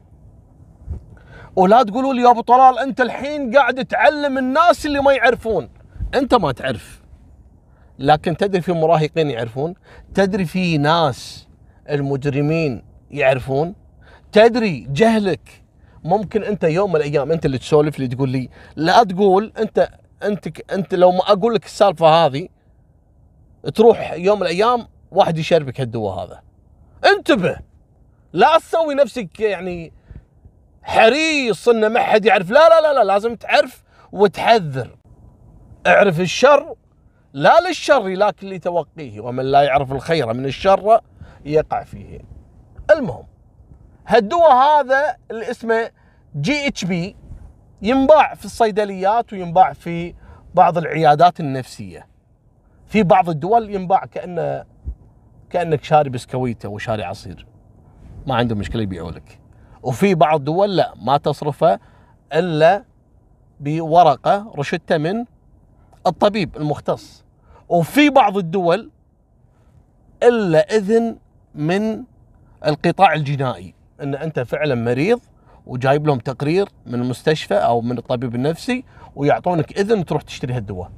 ولا 1.55 1.83
تقولوا 1.83 2.13
لي 2.13 2.21
يا 2.21 2.31
أبو 2.31 2.41
طلال 2.41 2.79
أنت 2.79 3.01
الحين 3.01 3.55
قاعد 3.55 3.85
تعلم 3.85 4.37
الناس 4.37 4.85
اللي 4.85 4.99
ما 4.99 5.13
يعرفون. 5.13 5.69
أنت 6.15 6.33
ما 6.33 6.51
تعرف. 6.51 7.02
لكن 7.99 8.37
تدري 8.37 8.61
في 8.61 8.71
مراهقين 8.71 9.29
يعرفون؟ 9.29 9.73
تدري 10.13 10.45
في 10.45 10.77
ناس 10.77 11.47
المجرمين 11.89 12.83
يعرفون؟ 13.11 13.75
تدري 14.31 14.87
جهلك 14.89 15.63
ممكن 16.03 16.43
انت 16.43 16.63
يوم 16.63 16.89
من 16.89 16.95
الأيام 16.95 17.31
انت 17.31 17.45
اللي 17.45 17.57
تسولف 17.57 17.99
لي 17.99 18.07
تقول 18.07 18.29
لي 18.29 18.49
لا 18.75 19.03
تقول 19.03 19.53
انت 19.57 19.89
انت 20.23 20.71
انت 20.71 20.95
لو 20.95 21.11
ما 21.11 21.19
أقول 21.19 21.53
لك 21.53 21.65
السالفة 21.65 22.07
هذه 22.07 22.47
تروح 23.75 24.13
يوم 24.13 24.39
من 24.39 24.43
الأيام 24.45 24.87
واحد 25.11 25.37
يشربك 25.37 25.81
هالدواء 25.81 26.25
هذا. 26.25 26.41
انتبه! 27.05 27.57
لا 28.33 28.57
تسوي 28.57 28.93
نفسك 28.93 29.39
يعني 29.39 29.93
حريص 30.83 31.69
انه 31.69 31.87
ما 31.87 31.99
حد 31.99 32.25
يعرف. 32.25 32.51
لا 32.51 32.69
لا 32.69 32.81
لا 32.81 32.93
لا 32.93 33.03
لازم 33.03 33.35
تعرف 33.35 33.83
وتحذر. 34.11 34.95
اعرف 35.87 36.19
الشر 36.19 36.75
لا 37.33 37.67
للشر 37.67 38.07
لكن 38.07 38.47
لتوقيه. 38.47 39.19
ومن 39.19 39.45
لا 39.45 39.61
يعرف 39.61 39.91
الخير 39.91 40.33
من 40.33 40.45
الشر 40.45 40.99
يقع 41.45 41.83
فيه. 41.83 42.19
المهم 42.91 43.25
هالدواء 44.07 44.51
هذا 44.51 45.15
اللي 45.31 45.51
اسمه 45.51 45.89
GHB 46.35 47.15
ينباع 47.81 48.33
في 48.33 48.45
الصيدليات 48.45 49.33
وينباع 49.33 49.73
في 49.73 50.13
بعض 50.55 50.77
العيادات 50.77 51.39
النفسية. 51.39 52.07
في 52.87 53.03
بعض 53.03 53.29
الدول 53.29 53.69
ينباع 53.69 54.05
كانه 54.05 54.65
كأنك 55.49 55.83
شاري 55.83 56.09
بسكويته 56.09 56.69
وشاري 56.69 57.03
عصير. 57.03 57.47
ما 58.27 58.35
عندهم 58.35 58.57
مشكلة 58.57 58.81
يبيعوا 58.81 59.11
لك. 59.11 59.39
وفي 59.83 60.15
بعض 60.15 60.39
الدول 60.39 60.75
لا 60.75 60.93
ما 61.01 61.17
تصرفه 61.17 61.79
إلا 62.33 62.83
بورقة 63.59 64.53
رشدته 64.57 64.97
من 64.97 65.25
الطبيب 66.07 66.57
المختص. 66.57 67.23
وفي 67.69 68.09
بعض 68.09 68.37
الدول 68.37 68.89
إلا 70.23 70.75
إذن 70.75 71.17
من 71.55 72.03
القطاع 72.65 73.13
الجنائي 73.13 73.73
إن 74.01 74.15
أنت 74.15 74.39
فعلا 74.39 74.75
مريض 74.75 75.19
وجايب 75.65 76.07
لهم 76.07 76.19
تقرير 76.19 76.69
من 76.85 76.93
المستشفى 76.93 77.53
أو 77.53 77.81
من 77.81 77.97
الطبيب 77.97 78.35
النفسي 78.35 78.85
ويعطونك 79.15 79.79
إذن 79.79 80.05
تروح 80.05 80.21
تشتري 80.21 80.53
هالدواء. 80.53 80.91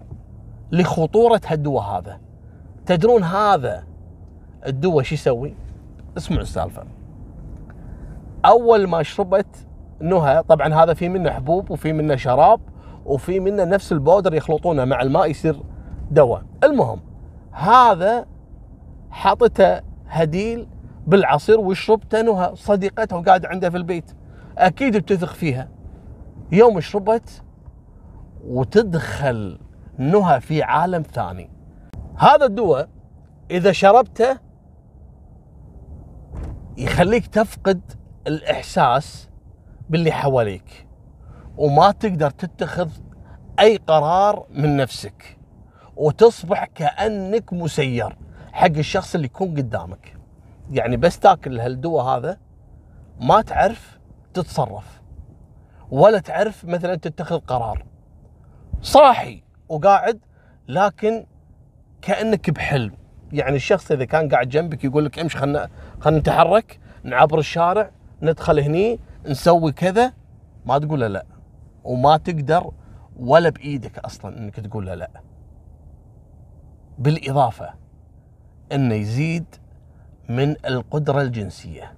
لخطورة 0.72 1.42
هالدواء 1.46 1.84
هذا. 1.84 2.20
تدرون 2.86 3.24
هذا 3.24 3.84
الدواء 4.68 5.04
شو 5.04 5.16
يسوي؟ 5.16 5.54
اسمعوا 6.18 6.42
السالفة. 6.42 6.84
أول 8.46 8.88
ما 8.88 9.04
شربت 9.04 9.68
نهى 10.00 10.44
طبعا 10.44 10.74
هذا 10.74 10.94
في 10.94 11.10
منه 11.10 11.32
حبوب 11.32 11.72
وفي 11.72 11.94
منه 11.94 12.16
شراب 12.16 12.60
وفي 13.06 13.40
منه 13.40 13.64
نفس 13.64 13.92
البودر 13.92 14.34
يخلطونه 14.34 14.86
مع 14.86 15.02
الماء 15.02 15.30
يصير 15.30 15.64
دواء. 16.12 16.44
المهم 16.64 17.00
هذا 17.52 18.26
حاطته 19.12 19.82
هديل 20.08 20.68
بالعصير 21.08 21.60
وشربته 21.60 22.54
صديقتها 22.54 23.16
وقاعده 23.16 23.50
عندها 23.50 23.70
في 23.70 23.78
البيت. 23.78 24.12
أكيد 24.58 24.98
بتثق 24.98 25.34
فيها. 25.34 25.70
يوم 26.52 26.80
شربت 26.80 27.44
وتدخل 28.48 29.60
نهى 29.98 30.42
في 30.42 30.64
عالم 30.64 31.02
ثاني. 31.02 31.50
هذا 32.16 32.46
الدواء 32.46 32.90
إذا 33.52 33.72
شربته 33.72 34.38
يخليك 36.78 37.28
تفقد 37.28 37.82
الإحساس 38.28 39.30
باللي 39.90 40.12
حواليك. 40.12 40.85
وما 41.58 41.92
تقدر 41.92 42.30
تتخذ 42.30 42.90
أي 43.60 43.78
قرار 43.78 44.46
من 44.50 44.78
نفسك. 44.78 45.38
وتصبح 45.96 46.66
كأنك 46.66 47.54
مسير 47.54 48.18
حق 48.54 48.78
الشخص 48.78 49.16
اللي 49.16 49.26
يكون 49.26 49.50
قدامك. 49.50 50.18
يعني 50.72 50.98
بس 50.98 51.20
تاكل 51.20 51.60
هالدواء 51.60 52.06
هذا 52.06 52.38
ما 53.22 53.42
تعرف 53.42 54.00
تتصرف. 54.34 55.02
ولا 55.92 56.20
تعرف 56.20 56.66
مثلا 56.66 56.96
تتخذ 56.96 57.40
قرار. 57.40 57.86
صاحي 58.82 59.44
وقاعد 59.70 60.20
لكن 60.68 61.26
كأنك 62.02 62.50
بحلم. 62.50 62.92
يعني 63.34 63.56
الشخص 63.56 63.92
إذا 63.92 64.06
كان 64.06 64.30
قاعد 64.30 64.50
جنبك 64.50 64.84
يقول 64.84 65.06
لك 65.06 65.20
امشي 65.20 65.38
خلينا 65.38 65.70
خلينا 66.00 66.20
نتحرك 66.20 66.80
نعبر 67.04 67.40
الشارع 67.40 67.92
ندخل 68.22 68.60
هني 68.60 69.00
نسوي 69.26 69.72
كذا 69.72 70.14
ما 70.66 70.78
تقول 70.78 71.00
لا. 71.00 71.26
وما 71.86 72.18
تقدر 72.18 72.72
ولا 73.20 73.50
بإيدك 73.50 74.00
أصلا 74.00 74.38
إنك 74.38 74.56
تقول 74.56 74.86
له 74.86 74.94
لا. 74.94 75.10
بالإضافة 76.98 77.74
إنه 78.72 78.96
يزيد 78.96 79.46
من 80.30 80.56
القدرة 80.66 81.22
الجنسية. 81.22 81.98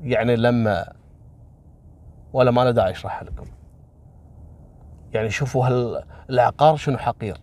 يعني 0.00 0.36
لما 0.36 0.92
ولا 2.32 2.50
ما 2.50 2.64
له 2.64 2.70
داعي 2.70 2.90
اشرحها 2.90 3.24
لكم. 3.24 3.46
يعني 5.12 5.30
شوفوا 5.30 5.66
هالعقار 5.68 6.76
شنو 6.76 6.98
حقير. 6.98 7.40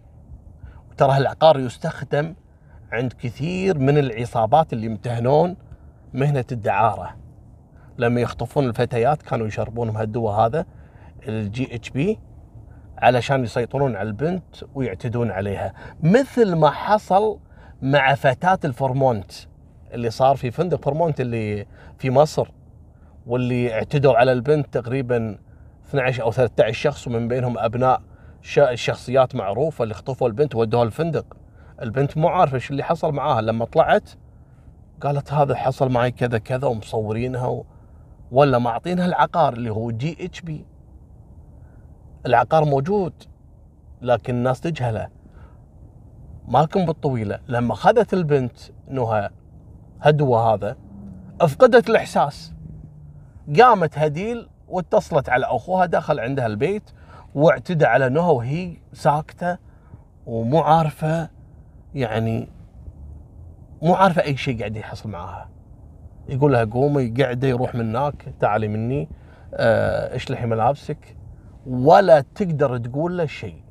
ترى 0.97 1.11
هالعقار 1.11 1.59
يستخدم 1.59 2.35
عند 2.91 3.13
كثير 3.13 3.77
من 3.77 3.97
العصابات 3.97 4.73
اللي 4.73 4.85
يمتهنون 4.85 5.55
مهنة 6.13 6.45
الدعارة. 6.51 7.22
لما 7.97 8.21
يخطفون 8.21 8.65
الفتيات 8.65 9.21
كانوا 9.21 9.47
يشربونهم 9.47 9.97
هالدواء 9.97 10.33
هذا 10.33 10.65
ال 11.27 11.75
GHB 11.75 12.19
علشان 12.97 13.43
يسيطرون 13.43 13.95
على 13.95 14.07
البنت 14.07 14.43
ويعتدون 14.75 15.31
عليها. 15.31 15.73
مثل 16.03 16.55
ما 16.55 16.69
حصل 16.69 17.39
مع 17.81 18.15
فتاة 18.15 18.59
الفرمونت 18.65 19.31
اللي 19.93 20.09
صار 20.09 20.35
في 20.35 20.51
فندق 20.51 20.85
فرمونت 20.85 21.21
اللي 21.21 21.65
في 21.97 22.09
مصر 22.09 22.51
واللي 23.27 23.73
اعتدوا 23.73 24.13
على 24.13 24.31
البنت 24.31 24.73
تقريبا 24.73 25.37
12 25.89 26.23
أو 26.23 26.31
13 26.31 26.73
شخص 26.73 27.07
ومن 27.07 27.27
بينهم 27.27 27.57
أبناء 27.57 28.01
شخصيات 28.73 29.35
معروفة 29.35 29.83
اللي 29.83 29.93
خطفوا 29.93 30.27
البنت 30.27 30.55
ودوها 30.55 30.83
الفندق. 30.83 31.25
البنت 31.81 32.17
مو 32.17 32.27
عارفة 32.27 32.55
إيش 32.55 32.71
اللي 32.71 32.83
حصل 32.83 33.13
معاها. 33.13 33.41
لما 33.41 33.65
طلعت 33.65 34.09
قالت 35.01 35.33
هذا 35.33 35.55
حصل 35.55 35.91
معي 35.91 36.11
كذا 36.11 36.37
كذا 36.37 36.67
ومصورينها 36.67 37.47
و... 37.47 37.65
ولا 38.31 38.57
معطينها 38.57 39.05
العقار 39.05 39.53
اللي 39.53 39.69
هو 39.69 39.91
GHB 39.91 40.65
العقار 42.25 42.65
موجود 42.65 43.13
لكن 44.01 44.35
الناس 44.35 44.61
تجهله. 44.61 45.07
مالكم 46.47 46.85
بالطويلة. 46.85 47.39
لما 47.47 47.73
اخذت 47.73 48.13
البنت 48.13 48.57
نهى 48.87 49.29
هدوة 50.01 50.53
هذا 50.53 50.77
أفقدت 51.41 51.89
الإحساس. 51.89 52.53
قامت 53.59 53.97
هديل 53.97 54.49
واتصلت 54.67 55.29
على 55.29 55.45
أخوها 55.45 55.85
دخل 55.85 56.19
عندها 56.19 56.45
البيت 56.45 56.91
واعتدى 57.35 57.85
على 57.85 58.09
نهى 58.09 58.31
وهي 58.31 58.77
ساكتة 58.93 59.57
ومو 60.25 60.59
عارفة 60.59 61.29
يعني 61.95 62.49
مو 63.81 63.93
عارفة 63.93 64.21
أي 64.21 64.37
شيء 64.37 64.59
قاعد 64.59 64.75
يحصل 64.75 65.09
معاها. 65.09 65.49
يقول 66.29 66.53
لها 66.53 66.63
قومي 66.63 67.07
قاعدة 67.07 67.47
يروح 67.47 67.75
من 67.75 67.95
هناك 67.95 68.25
تعالي 68.39 68.67
مني. 68.67 69.09
آه، 69.53 70.15
اشلحي 70.15 70.45
ملابسك 70.45 71.17
ولا 71.67 72.23
تقدر 72.35 72.77
تقول 72.77 73.17
له 73.17 73.25
شيء. 73.25 73.63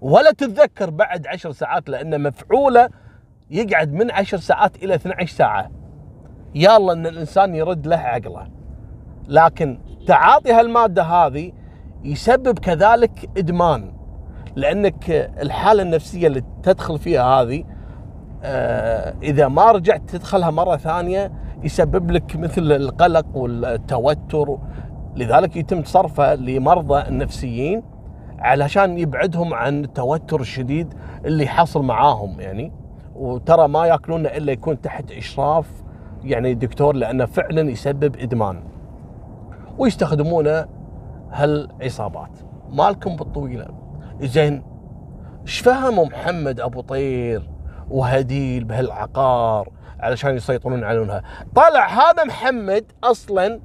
ولا 0.00 0.30
تتذكر 0.30 0.90
بعد 0.90 1.26
عشر 1.26 1.52
ساعات 1.52 1.88
لأن 1.88 2.22
مفعوله 2.22 2.88
يقعد 3.50 3.92
من 3.92 4.10
عشر 4.10 4.36
ساعات 4.36 4.76
إلى 4.76 4.94
12 4.94 5.36
ساعة. 5.36 5.70
يلا 6.54 6.92
إن 6.92 7.06
الإنسان 7.06 7.54
يرد 7.54 7.86
له 7.86 7.96
عقله. 7.96 8.48
لكن 9.28 9.80
تعاطي 10.06 10.52
هالمادة 10.52 11.02
هذه 11.02 11.52
يسبب 12.04 12.58
كذلك 12.58 13.30
إدمان. 13.38 13.92
لأنك 14.56 15.10
الحالة 15.42 15.82
النفسية 15.82 16.26
اللي 16.26 16.42
تدخل 16.62 16.98
فيها 16.98 17.22
هذه 17.24 17.64
آه، 18.42 19.14
إذا 19.22 19.48
ما 19.48 19.72
رجعت 19.72 20.10
تدخلها 20.10 20.50
مرة 20.50 20.76
ثانية 20.76 21.32
يسبب 21.64 22.10
لك 22.10 22.36
مثل 22.36 22.72
القلق 22.72 23.36
والتوتر. 23.36 24.58
لذلك 25.16 25.56
يتم 25.56 25.84
صرفه 25.84 26.34
لمرضى 26.34 27.08
النفسيين 27.08 27.82
علشان 28.38 28.98
يبعدهم 28.98 29.54
عن 29.54 29.84
التوتر 29.84 30.40
الشديد 30.40 30.94
اللي 31.24 31.46
حصل 31.46 31.82
معاهم 31.82 32.40
يعني. 32.40 32.72
وترى 33.14 33.68
ما 33.68 33.86
ياكلونه 33.86 34.28
إلا 34.28 34.52
يكون 34.52 34.80
تحت 34.80 35.10
إشراف 35.10 35.82
يعني 36.24 36.54
دكتور 36.54 36.94
لأنه 36.94 37.24
فعلا 37.24 37.70
يسبب 37.70 38.16
إدمان 38.16 38.62
ويستخدمونه 39.78 40.66
هالعصابات. 41.30 42.38
مالكم 42.70 43.16
بالطويلة. 43.16 43.66
زين 44.20 44.62
إيش 45.42 45.60
فهموا 45.60 46.04
محمد 46.06 46.60
أبو 46.60 46.80
طير 46.80 47.50
وهديل 47.90 48.64
بهالعقار؟ 48.64 49.68
علشان 50.00 50.36
يسيطرون 50.36 50.84
عليها 50.84 51.22
طلع 51.54 51.86
هذا 51.88 52.24
محمد 52.24 52.84
أصلا 53.04 53.60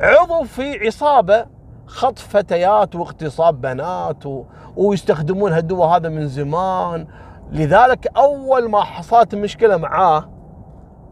عضو 0.00 0.44
في 0.44 0.86
عصابة 0.86 1.46
خطف 1.86 2.28
فتيات 2.28 2.94
واغتصاب 2.94 3.60
بنات 3.60 4.26
و... 4.26 4.44
ويستخدمون 4.76 5.52
هالدواء 5.52 5.88
هذا 5.88 6.08
من 6.08 6.26
زمان. 6.28 7.06
لذلك 7.52 8.06
أول 8.16 8.70
ما 8.70 8.82
حصلت 8.82 9.34
مشكلة 9.34 9.76
معاه 9.76 10.30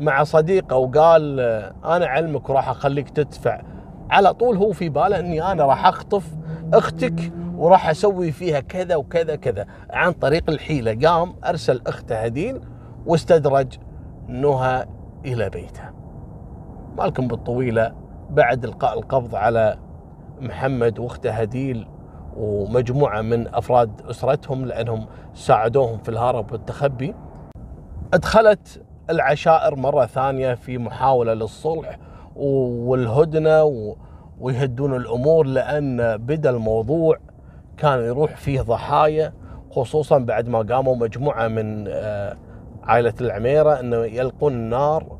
مع 0.00 0.24
صديقه 0.24 0.76
وقال 0.76 1.40
أنا 1.84 2.06
علمك 2.06 2.50
وراح 2.50 2.68
أخليك 2.68 3.10
تدفع. 3.10 3.62
على 4.10 4.34
طول 4.34 4.56
هو 4.56 4.72
في 4.72 4.88
باله 4.88 5.18
إني 5.18 5.52
أنا 5.52 5.64
راح 5.64 5.86
أخطف 5.86 6.26
أختك 6.74 7.32
وراح 7.56 7.88
أسوي 7.88 8.32
فيها 8.32 8.60
كذا 8.60 8.96
وكذا 8.96 9.36
كذا. 9.36 9.66
عن 9.90 10.12
طريق 10.12 10.50
الحيلة 10.50 11.08
قام 11.08 11.34
أرسل 11.44 11.82
أخته 11.86 12.16
هديل 12.16 12.60
واستدرج 13.06 13.78
نهى 14.28 14.86
إلى 15.24 15.50
بيته. 15.50 15.82
مالكم 16.98 17.28
بالطويلة 17.28 17.92
بعد 18.30 18.64
إلقاء 18.64 18.98
القبض 18.98 19.34
على 19.34 19.78
محمد 20.40 20.98
وأخته 20.98 21.30
هديل 21.30 21.88
ومجموعة 22.36 23.22
من 23.22 23.54
أفراد 23.54 24.00
أسرتهم 24.10 24.64
لأنهم 24.64 25.06
ساعدوهم 25.34 25.98
في 25.98 26.08
الهرب 26.08 26.52
والتخبي 26.52 27.14
أدخلت 28.14 28.82
العشائر 29.10 29.76
مرة 29.76 30.06
ثانية 30.06 30.54
في 30.54 30.78
محاولة 30.78 31.34
للصلح 31.34 31.98
والهدنة 32.36 33.64
ويهدون 34.40 34.96
الأمور 34.96 35.46
لأن 35.46 36.16
بدأ 36.16 36.50
الموضوع 36.50 37.16
كان 37.76 37.98
يروح 37.98 38.36
فيه 38.36 38.60
ضحايا 38.60 39.32
خصوصا 39.70 40.18
بعد 40.18 40.48
ما 40.48 40.58
قاموا 40.58 40.96
مجموعة 40.96 41.48
من 41.48 41.84
آه، 41.88 42.36
عائلة 42.82 43.14
العميرة 43.20 43.80
إنه 43.80 43.96
يلقون 43.96 44.52
النار 44.52 45.18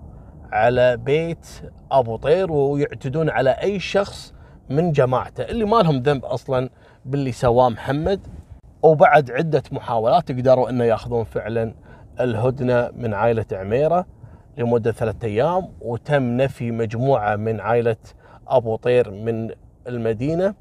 على 0.53 0.97
بيت 0.97 1.47
أبو 1.93 2.17
طير 2.17 2.53
ويعتدون 2.53 3.31
على 3.31 3.51
أي 3.51 3.81
شخص 3.81 4.35
من 4.71 4.93
جماعته 4.93 5.45
اللي 5.45 5.65
ما 5.65 5.77
لهم 5.77 5.99
ذنب 5.99 6.25
أصلا 6.25 6.71
باللي 7.05 7.33
سواه 7.33 7.69
محمد. 7.69 8.21
وبعد 8.83 9.31
عدة 9.31 9.63
محاولات 9.73 10.33
قدروا 10.33 10.71
إنه 10.71 10.85
يأخذون 10.85 11.25
فعلا 11.25 11.75
الهدنة 12.21 12.91
من 12.97 13.15
عائلة 13.15 13.47
عميرة 13.53 14.07
لمدة 14.59 14.93
ثلاثة 14.93 15.27
أيام 15.29 15.69
وتم 15.81 16.23
نفي 16.23 16.71
مجموعة 16.71 17.37
من 17.37 17.61
عائلة 17.61 17.97
أبو 18.49 18.77
طير 18.77 19.11
من 19.11 19.51
المدينة. 19.87 20.55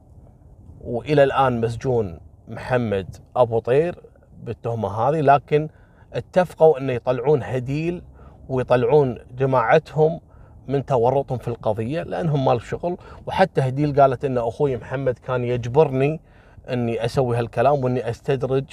وإلى 0.81 1.23
الآن 1.23 1.61
مسجون 1.61 2.19
محمد 2.47 3.15
أبو 3.35 3.59
طير 3.59 3.95
بالتهمة 4.43 4.89
هذه 4.89 5.21
لكن 5.21 5.69
اتفقوا 6.13 6.77
انه 6.77 6.93
يطلعون 6.93 7.43
هديل 7.43 8.01
ويطلعون 8.49 9.17
جماعتهم 9.37 10.21
من 10.67 10.85
تورطهم 10.85 11.37
في 11.37 11.47
القضية 11.47 12.03
لأنهم 12.03 12.45
مال 12.45 12.61
شغل 12.61 12.97
وحتى 13.27 13.61
هديل 13.61 14.01
قالت 14.01 14.25
إن 14.25 14.37
أخوي 14.37 14.77
محمد 14.77 15.19
كان 15.19 15.43
يجبرني 15.43 16.21
إني 16.69 17.05
أسوي 17.05 17.37
هالكلام 17.37 17.83
وإني 17.83 18.09
أستدرج 18.09 18.65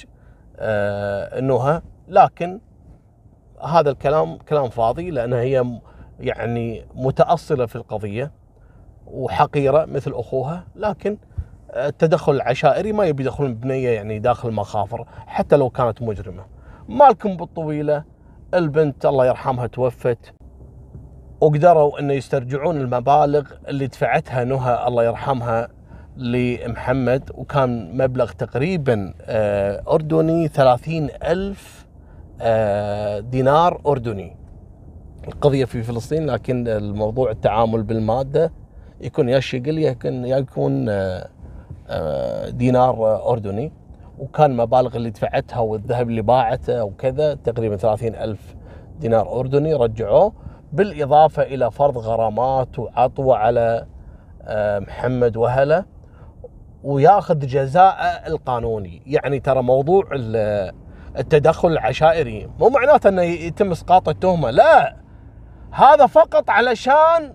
آه 0.57 1.81
لكن 2.07 2.59
هذا 3.63 3.89
الكلام 3.89 4.37
كلام 4.37 4.69
فاضي 4.69 5.11
لأن 5.11 5.33
هي 5.33 5.79
يعني 6.19 6.85
متأصلة 6.95 7.65
في 7.65 7.75
القضية 7.75 8.31
وحقيرة 9.07 9.85
مثل 9.85 10.11
أخوها. 10.11 10.67
لكن 10.75 11.17
التدخل 11.69 12.31
العشائري 12.31 12.91
ما 12.91 13.05
يبي 13.05 13.23
يدخلون 13.23 13.55
بنية 13.55 13.89
يعني 13.89 14.19
داخل 14.19 14.51
مخافر 14.51 15.07
حتى 15.27 15.55
لو 15.55 15.69
كانت 15.69 16.01
مجرمة. 16.01 16.45
مالكم 16.89 17.37
بالطويلة. 17.37 18.03
البنت 18.53 19.05
الله 19.05 19.25
يرحمها 19.25 19.67
توفت. 19.67 20.33
وقدروا 21.41 21.99
إنه 21.99 22.13
يسترجعون 22.13 22.77
المبالغ 22.77 23.51
اللي 23.67 23.87
دفعتها 23.87 24.43
نهى 24.43 24.87
الله 24.87 25.03
يرحمها 25.03 25.67
لمحمد 26.17 27.31
وكان 27.35 27.97
مبلغ 27.97 28.31
تقريبا 28.31 29.13
آه، 29.21 29.83
أردني 29.87 30.47
ثلاثين 30.47 31.09
ألف 31.23 31.85
آه، 32.41 33.19
دينار 33.19 33.81
أردني. 33.87 34.37
القضية 35.27 35.65
في 35.65 35.83
فلسطين 35.83 36.25
لكن 36.25 36.67
الموضوع 36.67 37.31
التعامل 37.31 37.83
بالمادة 37.83 38.51
يكون 39.01 39.29
يا 39.29 39.39
شقل 39.39 39.77
يكون 39.77 40.25
يكون 40.25 40.85
آه، 40.89 42.49
دينار 42.49 43.29
أردني. 43.31 43.78
وكان 44.19 44.57
مبالغ 44.57 44.95
اللي 44.95 45.09
دفعتها 45.09 45.59
والذهب 45.59 46.09
اللي 46.09 46.21
باعته 46.21 46.83
وكذا 46.83 47.33
تقريبا 47.33 47.77
ثلاثين 47.77 48.15
ألف 48.15 48.55
دينار 48.99 49.39
أردني 49.39 49.73
رجعوه 49.73 50.33
بالإضافة 50.73 51.43
إلى 51.43 51.71
فرض 51.71 51.97
غرامات 51.97 52.79
وعطوة 52.79 53.37
على 53.37 53.85
آه، 54.43 54.79
محمد 54.79 55.37
وهلة 55.37 55.85
وياخذ 56.83 57.39
جزاء 57.39 58.23
القانوني. 58.27 59.01
يعني 59.05 59.39
ترى 59.39 59.61
موضوع 59.61 60.03
التدخل 61.17 61.67
العشائري 61.67 62.49
مو 62.59 62.69
معناته 62.69 63.07
إنه 63.09 63.21
يتم 63.21 63.71
إسقاط 63.71 64.09
التهمة 64.09 64.49
لا. 64.51 64.95
هذا 65.71 66.05
فقط 66.05 66.49
علشان 66.49 67.33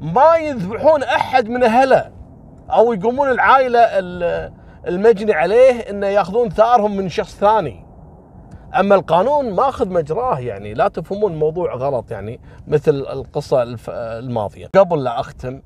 ما 0.00 0.36
يذبحون 0.36 1.02
أحد 1.02 1.48
من 1.48 1.62
أهله 1.62 2.12
أو 2.70 2.92
يقومون 2.92 3.30
العائلة 3.30 3.80
المجني 4.86 5.32
عليه 5.32 5.72
إنه 5.72 6.06
ياخذون 6.06 6.48
ثارهم 6.48 6.96
من 6.96 7.08
شخص 7.08 7.36
ثاني. 7.36 7.86
أما 8.80 8.94
القانون 8.94 9.54
ماخذ 9.54 9.88
مجراه 9.88 10.38
يعني 10.38 10.74
لا 10.74 10.88
تفهمون 10.88 11.32
الموضوع 11.32 11.74
غلط 11.74 12.10
يعني 12.10 12.40
مثل 12.66 12.94
القصة 12.94 13.76
الماضية. 13.88 14.66
قبل 14.76 15.04
لا 15.04 15.20
أختم 15.20 15.62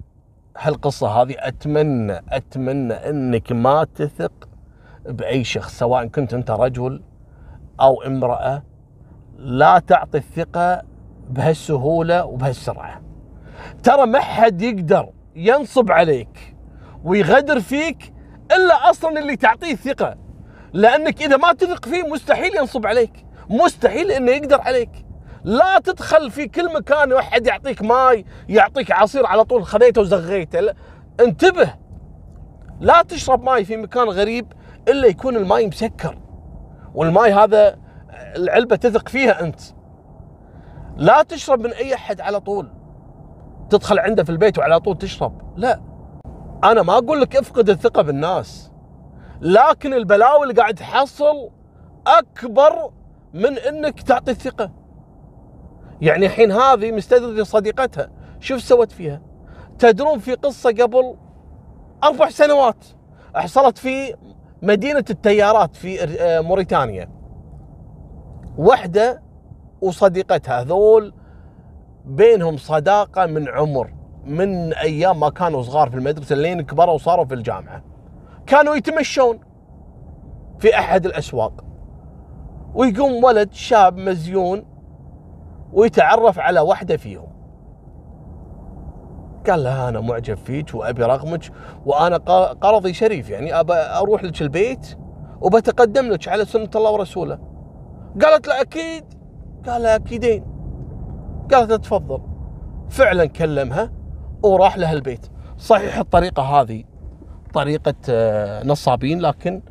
هالقصة 0.58 1.08
هذه 1.08 1.34
أتمنى 1.38 2.22
أتمنى 2.28 2.94
إنك 2.94 3.52
ما 3.52 3.86
تثق 3.94 4.48
بأي 5.04 5.44
شخص 5.44 5.78
سواء 5.78 6.06
كنت 6.06 6.34
أنت 6.34 6.50
رجل 6.50 7.02
أو 7.80 8.02
امرأة 8.02 8.62
لا 9.38 9.78
تعطي 9.78 10.18
الثقة 10.18 10.82
بهالسهولة 11.30 12.24
وبهالسرعة. 12.24 13.02
ترى 13.82 14.06
ما 14.06 14.20
حد 14.20 14.62
يقدر 14.62 15.08
ينصب 15.36 15.90
عليك 15.90 16.56
ويغدر 17.04 17.60
فيك 17.60 18.12
إلا 18.52 18.90
أصلا 18.90 19.18
اللي 19.18 19.36
تعطيه 19.36 19.74
ثقة. 19.74 20.16
لأنك 20.72 21.22
إذا 21.22 21.36
ما 21.36 21.52
تثق 21.52 21.84
فيه 21.84 22.02
مستحيل 22.02 22.56
ينصب 22.56 22.86
عليك. 22.86 23.26
مستحيل 23.50 24.10
إنه 24.10 24.30
يقدر 24.30 24.60
عليك. 24.60 24.90
لا 25.44 25.78
تدخل 25.78 26.30
في 26.30 26.48
كل 26.48 26.74
مكان 26.74 27.12
واحد 27.12 27.46
يعطيك 27.46 27.82
ماي 27.82 28.24
يعطيك 28.48 28.90
عصير 28.90 29.26
على 29.26 29.44
طول 29.44 29.64
خذيته 29.64 30.00
وزغيته. 30.00 30.60
لا. 30.60 30.74
انتبه. 31.20 31.74
لا 32.80 33.02
تشرب 33.02 33.42
ماي 33.42 33.64
في 33.64 33.76
مكان 33.76 34.08
غريب 34.08 34.52
إلا 34.88 35.06
يكون 35.08 35.36
الماي 35.36 35.66
مسكر. 35.66 36.18
والماي 36.94 37.32
هذا 37.32 37.78
العلبة 38.36 38.76
تثق 38.76 39.08
فيها 39.08 39.40
أنت. 39.40 39.60
لا 40.96 41.22
تشرب 41.22 41.60
من 41.60 41.72
أي 41.72 41.94
أحد 41.94 42.20
على 42.20 42.40
طول. 42.40 42.68
تدخل 43.70 43.98
عنده 43.98 44.24
في 44.24 44.30
البيت 44.30 44.58
وعلى 44.58 44.80
طول 44.80 44.98
تشرب. 44.98 45.52
لا. 45.56 45.95
أنا 46.64 46.82
ما 46.82 46.98
أقول 46.98 47.20
لك 47.20 47.36
افقد 47.36 47.70
الثقة 47.70 48.02
بالناس 48.02 48.70
لكن 49.40 49.94
البلاوي 49.94 50.42
اللي 50.42 50.54
قاعد 50.54 50.74
تحصل 50.74 51.50
أكبر 52.06 52.90
من 53.34 53.58
إنك 53.58 54.02
تعطي 54.02 54.30
الثقة. 54.30 54.70
يعني 56.00 56.26
الحين 56.26 56.52
هذه 56.52 56.92
مستدرجة 56.92 57.42
صديقتها 57.42 58.10
شوف 58.40 58.60
سوت 58.60 58.92
فيها؟ 58.92 59.22
تدرون 59.78 60.18
في 60.18 60.34
قصة 60.34 60.70
قبل 60.70 61.16
أربع 62.04 62.28
سنوات 62.30 62.84
حصلت 63.34 63.78
في 63.78 64.14
مدينة 64.62 65.04
التيارات 65.10 65.76
في 65.76 66.04
آه، 66.04 66.40
موريتانيا. 66.40 67.08
واحدة 68.58 69.22
وصديقتها 69.80 70.64
ذول 70.64 71.14
بينهم 72.04 72.56
صداقة 72.56 73.26
من 73.26 73.48
عمر. 73.48 73.94
من 74.26 74.72
أيام 74.72 75.20
ما 75.20 75.30
كانوا 75.30 75.62
صغار 75.62 75.90
في 75.90 75.96
المدرسة 75.96 76.36
لين 76.36 76.60
كبروا 76.60 76.94
وصاروا 76.94 77.24
في 77.24 77.34
الجامعة. 77.34 77.82
كانوا 78.46 78.76
يتمشون 78.76 79.38
في 80.58 80.78
أحد 80.78 81.06
الأسواق. 81.06 81.64
ويقوم 82.74 83.24
ولد 83.24 83.52
شاب 83.52 83.96
مزيون 83.96 84.64
ويتعرف 85.72 86.38
على 86.38 86.60
واحدة 86.60 86.96
فيهم. 86.96 87.26
قال 89.46 89.64
لها 89.64 89.88
أنا 89.88 90.00
معجب 90.00 90.36
فيك 90.36 90.74
وأبي 90.74 91.02
رقمك 91.02 91.52
وأنا 91.86 92.16
قرضي 92.52 92.92
شريف 92.92 93.30
يعني 93.30 93.60
ابى 93.60 93.74
أروح 93.74 94.24
لك 94.24 94.42
البيت 94.42 94.98
وبتقدم 95.40 96.06
لك 96.06 96.28
على 96.28 96.44
سنة 96.44 96.70
الله 96.76 96.90
ورسوله. 96.90 97.38
قالت 98.22 98.48
له 98.48 98.60
أكيد؟ 98.60 99.04
قال 99.66 99.82
لها 99.82 99.96
أكيدين. 99.96 100.44
قالت 101.52 101.70
له 101.70 101.76
تفضل. 101.76 102.22
فعلا 102.88 103.26
كلمها 103.26 103.92
وراح 104.46 104.78
لها 104.78 104.92
البيت. 104.92 105.26
صحيح 105.58 105.98
الطريقة 105.98 106.42
هذه 106.42 106.84
طريقة 107.54 107.94
آه، 108.10 108.66
نصابين 108.66 109.20
لكن 109.20 109.62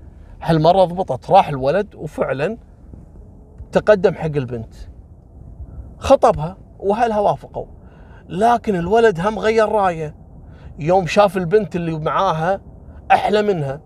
هالمرة 0.41 0.85
ضبطت. 0.85 1.31
راح 1.31 1.49
الولد 1.49 1.95
وفعلا 1.95 2.57
تقدم 3.71 4.13
حق 4.13 4.25
البنت. 4.25 4.73
خطبها 5.97 6.57
وأهلها 6.79 7.19
وافقوا 7.19 7.65
لكن 8.29 8.75
الولد 8.75 9.19
هم 9.19 9.39
غير 9.39 9.69
رايه. 9.69 10.15
يوم 10.79 11.07
شاف 11.07 11.37
البنت 11.37 11.75
اللي 11.75 11.99
معاها 11.99 12.61
أحلى 13.11 13.41
منها 13.41 13.81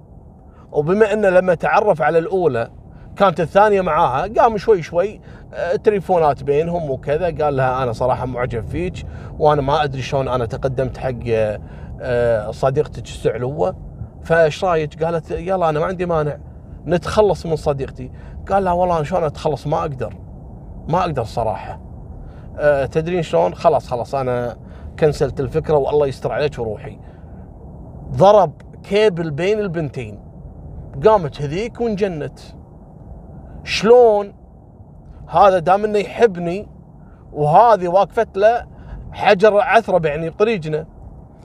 وبما 0.72 1.14
أنه 1.14 1.30
لما 1.30 1.54
تعرف 1.54 2.02
على 2.02 2.18
الأولى 2.20 2.72
كانت 3.20 3.40
الثانية 3.40 3.82
معاها 3.82 4.28
قام 4.38 4.58
شوي 4.58 4.82
شوي 4.82 5.22
آه، 5.54 5.76
تليفونات 5.76 6.44
بينهم 6.44 6.92
وكذا 6.92 7.26
قال 7.26 7.56
لها 7.56 7.84
أنا 7.84 7.92
صراحة 7.92 8.26
معجب 8.26 8.66
فيك 8.68 9.06
وأنا 9.40 9.62
ما 9.62 9.84
أدري 9.84 10.02
شلون 10.02 10.28
أنا 10.28 10.46
تقدمت 10.46 10.98
حق 10.98 11.14
آه، 11.28 11.60
آه، 12.02 12.52
صديقتك 12.52 13.04
السعلوه 13.04 13.76
فإيش 14.24 14.66
رأيك؟ 14.66 15.04
قالت 15.04 15.32
يلا 15.32 15.70
أنا 15.70 15.80
ما 15.80 15.86
عندي 15.86 16.06
مانع 16.06 16.38
نتخلص 16.88 17.46
من 17.46 17.56
صديقتي. 17.56 18.12
قال 18.50 18.64
لها 18.64 18.74
والله 18.74 19.04
شلون 19.04 19.24
أتخلص؟ 19.24 19.68
ما 19.68 19.80
أقدر 19.80 20.14
ما 20.88 21.00
أقدر 21.00 21.24
صراحة. 21.24 21.82
تدرين 22.92 23.22
شلون؟ 23.22 23.56
خلاص 23.56 23.88
خلاص 23.88 24.16
أنا 24.16 24.58
كنسلت 25.00 25.40
الفكرة 25.40 25.78
والله 25.78 26.08
يستر 26.08 26.32
عليك 26.32 26.60
وروحي. 26.60 27.00
ضرب 28.12 28.62
كيبل 28.84 29.32
بين 29.32 29.60
البنتين 29.60 30.20
قامت 31.06 31.42
هذيك 31.42 31.82
وانجنت 31.82 32.40
شلون 33.70 34.34
هذا 35.28 35.60
دام 35.60 35.84
إنه 35.86 36.00
يحبني 36.00 36.68
وهذه 37.34 37.88
واقفت 37.88 38.38
له 38.38 38.68
حجر 39.12 39.62
عثرة 39.62 40.08
يعني 40.08 40.30
بطريقنا 40.30 40.88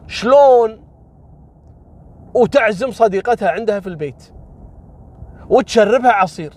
شلون 0.07 0.85
وتعزم 2.35 2.91
صديقتها 2.91 3.51
عندها 3.51 3.81
في 3.81 3.87
البيت 3.87 4.33
وتشربها 5.51 6.13
عصير. 6.13 6.53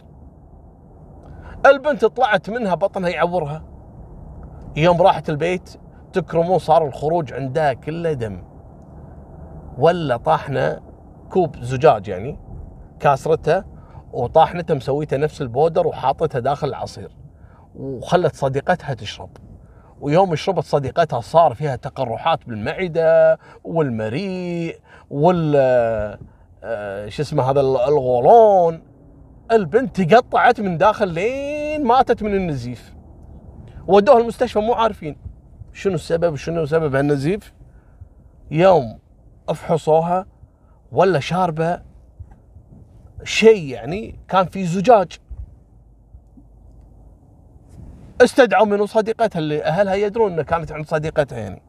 البنت 1.66 2.06
طلعت 2.06 2.50
منها 2.50 2.76
بطنها 2.76 3.10
يعورها. 3.10 3.64
يوم 4.76 5.02
راحت 5.02 5.30
البيت 5.30 5.70
تكرمون 6.14 6.60
صار 6.60 6.86
الخروج 6.88 7.34
عندها 7.34 7.74
كله 7.74 8.14
دم. 8.14 8.44
ولا 9.78 10.18
طاحنا 10.18 10.82
كوب 11.30 11.56
زجاج 11.58 12.08
يعني 12.08 12.40
كاسرته 13.00 13.77
وطاحنته 14.14 14.74
مسويته 14.74 15.18
نفس 15.18 15.42
البودر 15.42 15.88
وحاطتها 15.88 16.40
داخل 16.40 16.68
العصير. 16.68 17.12
وخلت 17.76 18.36
صديقتها 18.36 18.94
تشرب. 18.94 19.30
ويوم 20.02 20.36
شربت 20.36 20.64
صديقتها 20.64 21.22
صار 21.22 21.54
فيها 21.54 21.76
تقرحات 21.76 22.40
بالمعدة 22.48 23.40
والمريء 23.64 24.80
وال 25.10 25.54
آه، 26.64 27.10
شو 27.10 27.22
اسمه 27.22 27.52
هذا 27.52 27.62
الغولون. 27.62 28.84
البنت 29.52 30.02
تقطعت 30.02 30.60
من 30.62 30.78
داخل 30.78 31.08
لين 31.08 31.84
ماتت 31.84 32.24
من 32.24 32.36
النزيف. 32.36 32.96
ودوها 33.88 34.20
المستشفى 34.20 34.60
مو 34.60 34.74
عارفين 34.74 35.18
شنو 35.74 35.96
السبب 35.96 36.36
شنو 36.36 36.66
سبب 36.66 36.96
هالنزيف. 36.96 37.54
يوم 38.52 39.00
أفحصوها 39.50 40.26
ولا 40.92 41.20
شاربة 41.20 41.87
شيء 43.24 43.68
يعني 43.68 44.20
كان 44.28 44.46
في 44.46 44.66
زجاج. 44.66 45.12
استدعوا 48.22 48.66
منه 48.66 48.86
صديقتها 48.86 49.40
اللي 49.40 49.64
أهلها 49.64 49.94
يدرون 49.94 50.32
انها 50.32 50.44
كانت 50.44 50.72
عند 50.72 50.86
صديقتها 50.86 51.38
يعني. 51.38 51.62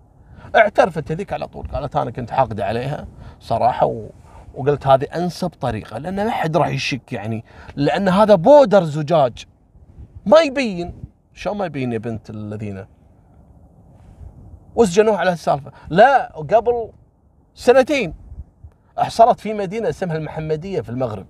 اعترفت 0.57 1.13
هذيك 1.13 1.33
على 1.33 1.47
طول 1.47 1.69
قالت 1.69 1.97
أنا 1.97 2.11
كنت 2.11 2.31
حاقدة 2.31 2.65
عليها 2.65 3.07
صراحة 3.41 3.87
و... 3.87 4.09
وقلت 4.55 4.87
هذه 4.87 5.05
أنسب 5.05 5.49
طريقة 5.49 5.99
لأن 5.99 6.25
ما 6.25 6.31
حد 6.31 6.57
راح 6.57 6.69
يشك 6.69 7.13
يعني 7.13 7.45
لأن 7.77 8.09
هذا 8.09 8.35
بودر 8.35 8.85
زجاج. 8.85 9.45
ما 10.27 10.41
يبين. 10.41 10.95
شو 11.35 11.55
ما 11.55 11.67
يبين 11.67 11.93
يا 11.93 11.99
بنت 11.99 12.31
الذين؟ 12.31 12.87
وسجنوه 14.75 15.17
على 15.17 15.31
هالسالفة. 15.31 15.73
لا 15.89 16.33
قبل 16.37 16.91
سنتين 17.55 18.15
أحصرت 19.01 19.41
في 19.41 19.55
مدينة 19.55 19.89
اسمها 19.89 20.17
المحمدية 20.17 20.81
في 20.81 20.89
المغرب. 20.89 21.27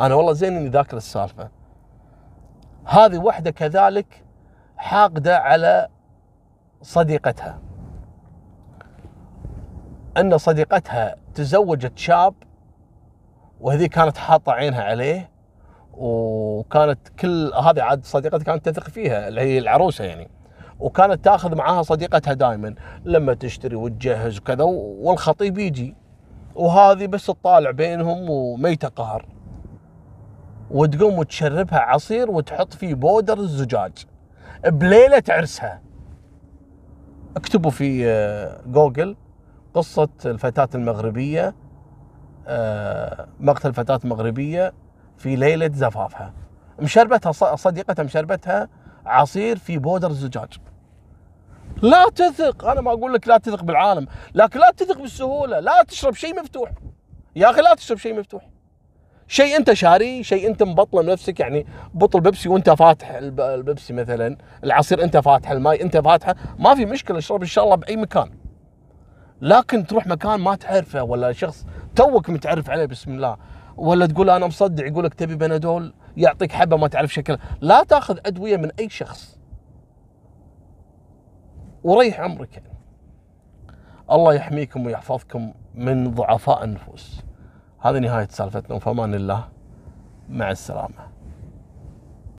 أنا 0.00 0.14
والله 0.14 0.32
زين 0.32 0.56
إني 0.56 0.68
ذاكر 0.68 0.96
السالفة. 0.96 1.48
هذه 2.84 3.18
واحدة 3.18 3.50
كذلك 3.50 4.24
حاقدة 4.76 5.38
على 5.38 5.88
صديقتها. 6.82 7.58
أن 10.16 10.38
صديقتها 10.38 11.16
تزوجت 11.34 11.98
شاب 11.98 12.34
وهذه 13.60 13.86
كانت 13.86 14.16
حاطة 14.16 14.52
عينها 14.52 14.82
عليه 14.82 15.30
وكانت 15.92 17.08
كل 17.08 17.52
هذه 17.54 17.82
عاد 17.82 18.04
صديقتها 18.04 18.44
كانت 18.44 18.68
تثق 18.68 18.88
فيها 18.88 19.28
اللي 19.28 19.40
هي 19.40 19.58
العروسة 19.58 20.04
يعني. 20.04 20.30
وكانت 20.80 21.24
تاخذ 21.24 21.56
معاها 21.56 21.82
صديقتها 21.82 22.32
دائما 22.32 22.74
لما 23.04 23.34
تشتري 23.34 23.76
وتجهز 23.76 24.38
وكذا 24.38 24.64
والخطيب 24.64 25.58
يجي. 25.58 25.94
وهذه 26.54 27.06
بس 27.06 27.26
تطالع 27.26 27.70
بينهم 27.70 28.30
وميته 28.30 28.88
قهر 28.88 29.26
وتقوم 30.70 31.18
وتشربها 31.18 31.78
عصير 31.78 32.30
وتحط 32.30 32.74
فيه 32.74 32.94
بودر 32.94 33.38
الزجاج. 33.38 33.92
بليلة 34.66 35.22
عرسها. 35.28 35.82
اكتبوا 37.36 37.70
في 37.70 38.06
آه، 38.06 38.60
جوجل 38.66 39.16
قصة 39.74 40.08
الفتاة 40.26 40.68
المغربية 40.74 41.54
آه، 42.46 43.28
مقتل 43.40 43.74
فتاة 43.74 44.00
مغربية 44.04 44.72
في 45.16 45.36
ليلة 45.36 45.70
زفافها. 45.74 46.34
مشربتها 46.78 47.32
صديقتها 47.56 48.02
مشربتها 48.02 48.68
عصير 49.06 49.58
في 49.58 49.78
powder 49.78 50.10
الزجاج. 50.10 50.58
لا 51.82 52.08
تثق! 52.14 52.64
أنا 52.64 52.80
ما 52.80 52.90
أقول 52.92 53.14
لك 53.14 53.28
لا 53.28 53.38
تثق 53.38 53.62
بالعالم 53.64 54.06
لكن 54.34 54.60
لا 54.60 54.70
تثق 54.76 54.98
بالسهولة. 54.98 55.60
لا 55.60 55.82
تشرب 55.88 56.14
شيء 56.14 56.40
مفتوح. 56.40 56.70
يا 57.36 57.50
أخي 57.50 57.60
لا 57.60 57.74
تشرب 57.74 57.98
شيء 57.98 58.18
مفتوح. 58.18 58.49
شيء 59.30 59.56
انت 59.56 59.72
شاري 59.72 60.22
شيء 60.22 60.46
انت 60.46 60.62
مبطله 60.62 61.02
بنفسك 61.02 61.40
يعني 61.40 61.66
بطل 61.94 62.20
بيبسي 62.20 62.48
وانت 62.48 62.70
فاتح 62.70 63.10
البيبسي 63.10 63.92
مثلا 63.92 64.36
العصير 64.64 65.02
انت 65.02 65.16
فاتح 65.16 65.50
الماي 65.50 65.82
انت 65.82 65.96
فاتحه 65.96 66.34
ما 66.58 66.74
في 66.74 66.86
مشكلة 66.86 67.18
اشرب 67.18 67.40
إن 67.40 67.46
شاء 67.46 67.64
الله 67.64 67.76
بأي 67.76 67.96
مكان. 67.96 68.30
لكن 69.40 69.86
تروح 69.86 70.06
مكان 70.06 70.40
ما 70.40 70.54
تعرفه 70.54 71.02
ولا 71.02 71.32
شخص 71.32 71.66
توك 71.96 72.30
متعرف 72.30 72.70
عليه 72.70 72.84
بسم 72.84 73.12
الله 73.12 73.36
ولا 73.76 74.06
تقول 74.06 74.30
أنا 74.30 74.46
مصدع 74.46 74.86
يقول 74.86 75.04
لك 75.04 75.14
تبي 75.14 75.34
بنادول 75.34 75.94
يعطيك 76.16 76.52
حبة 76.52 76.76
ما 76.76 76.88
تعرف 76.88 77.12
شكلها 77.12 77.38
لا 77.60 77.84
تاخذ 77.84 78.18
أدوية 78.26 78.56
من 78.56 78.70
أي 78.78 78.88
شخص. 78.88 79.38
وريح 81.84 82.20
عمرك 82.20 82.56
يعني. 82.56 82.78
الله 84.10 84.34
يحميكم 84.34 84.86
ويحفظكم 84.86 85.52
من 85.74 86.14
ضعفاء 86.14 86.64
النفوس. 86.64 87.29
هذه 87.80 87.98
نهاية 87.98 88.28
سالفتنا 88.30 88.76
وفمان 88.76 89.14
الله 89.14 89.48
مع 90.30 90.50
السلامة. 90.50 91.09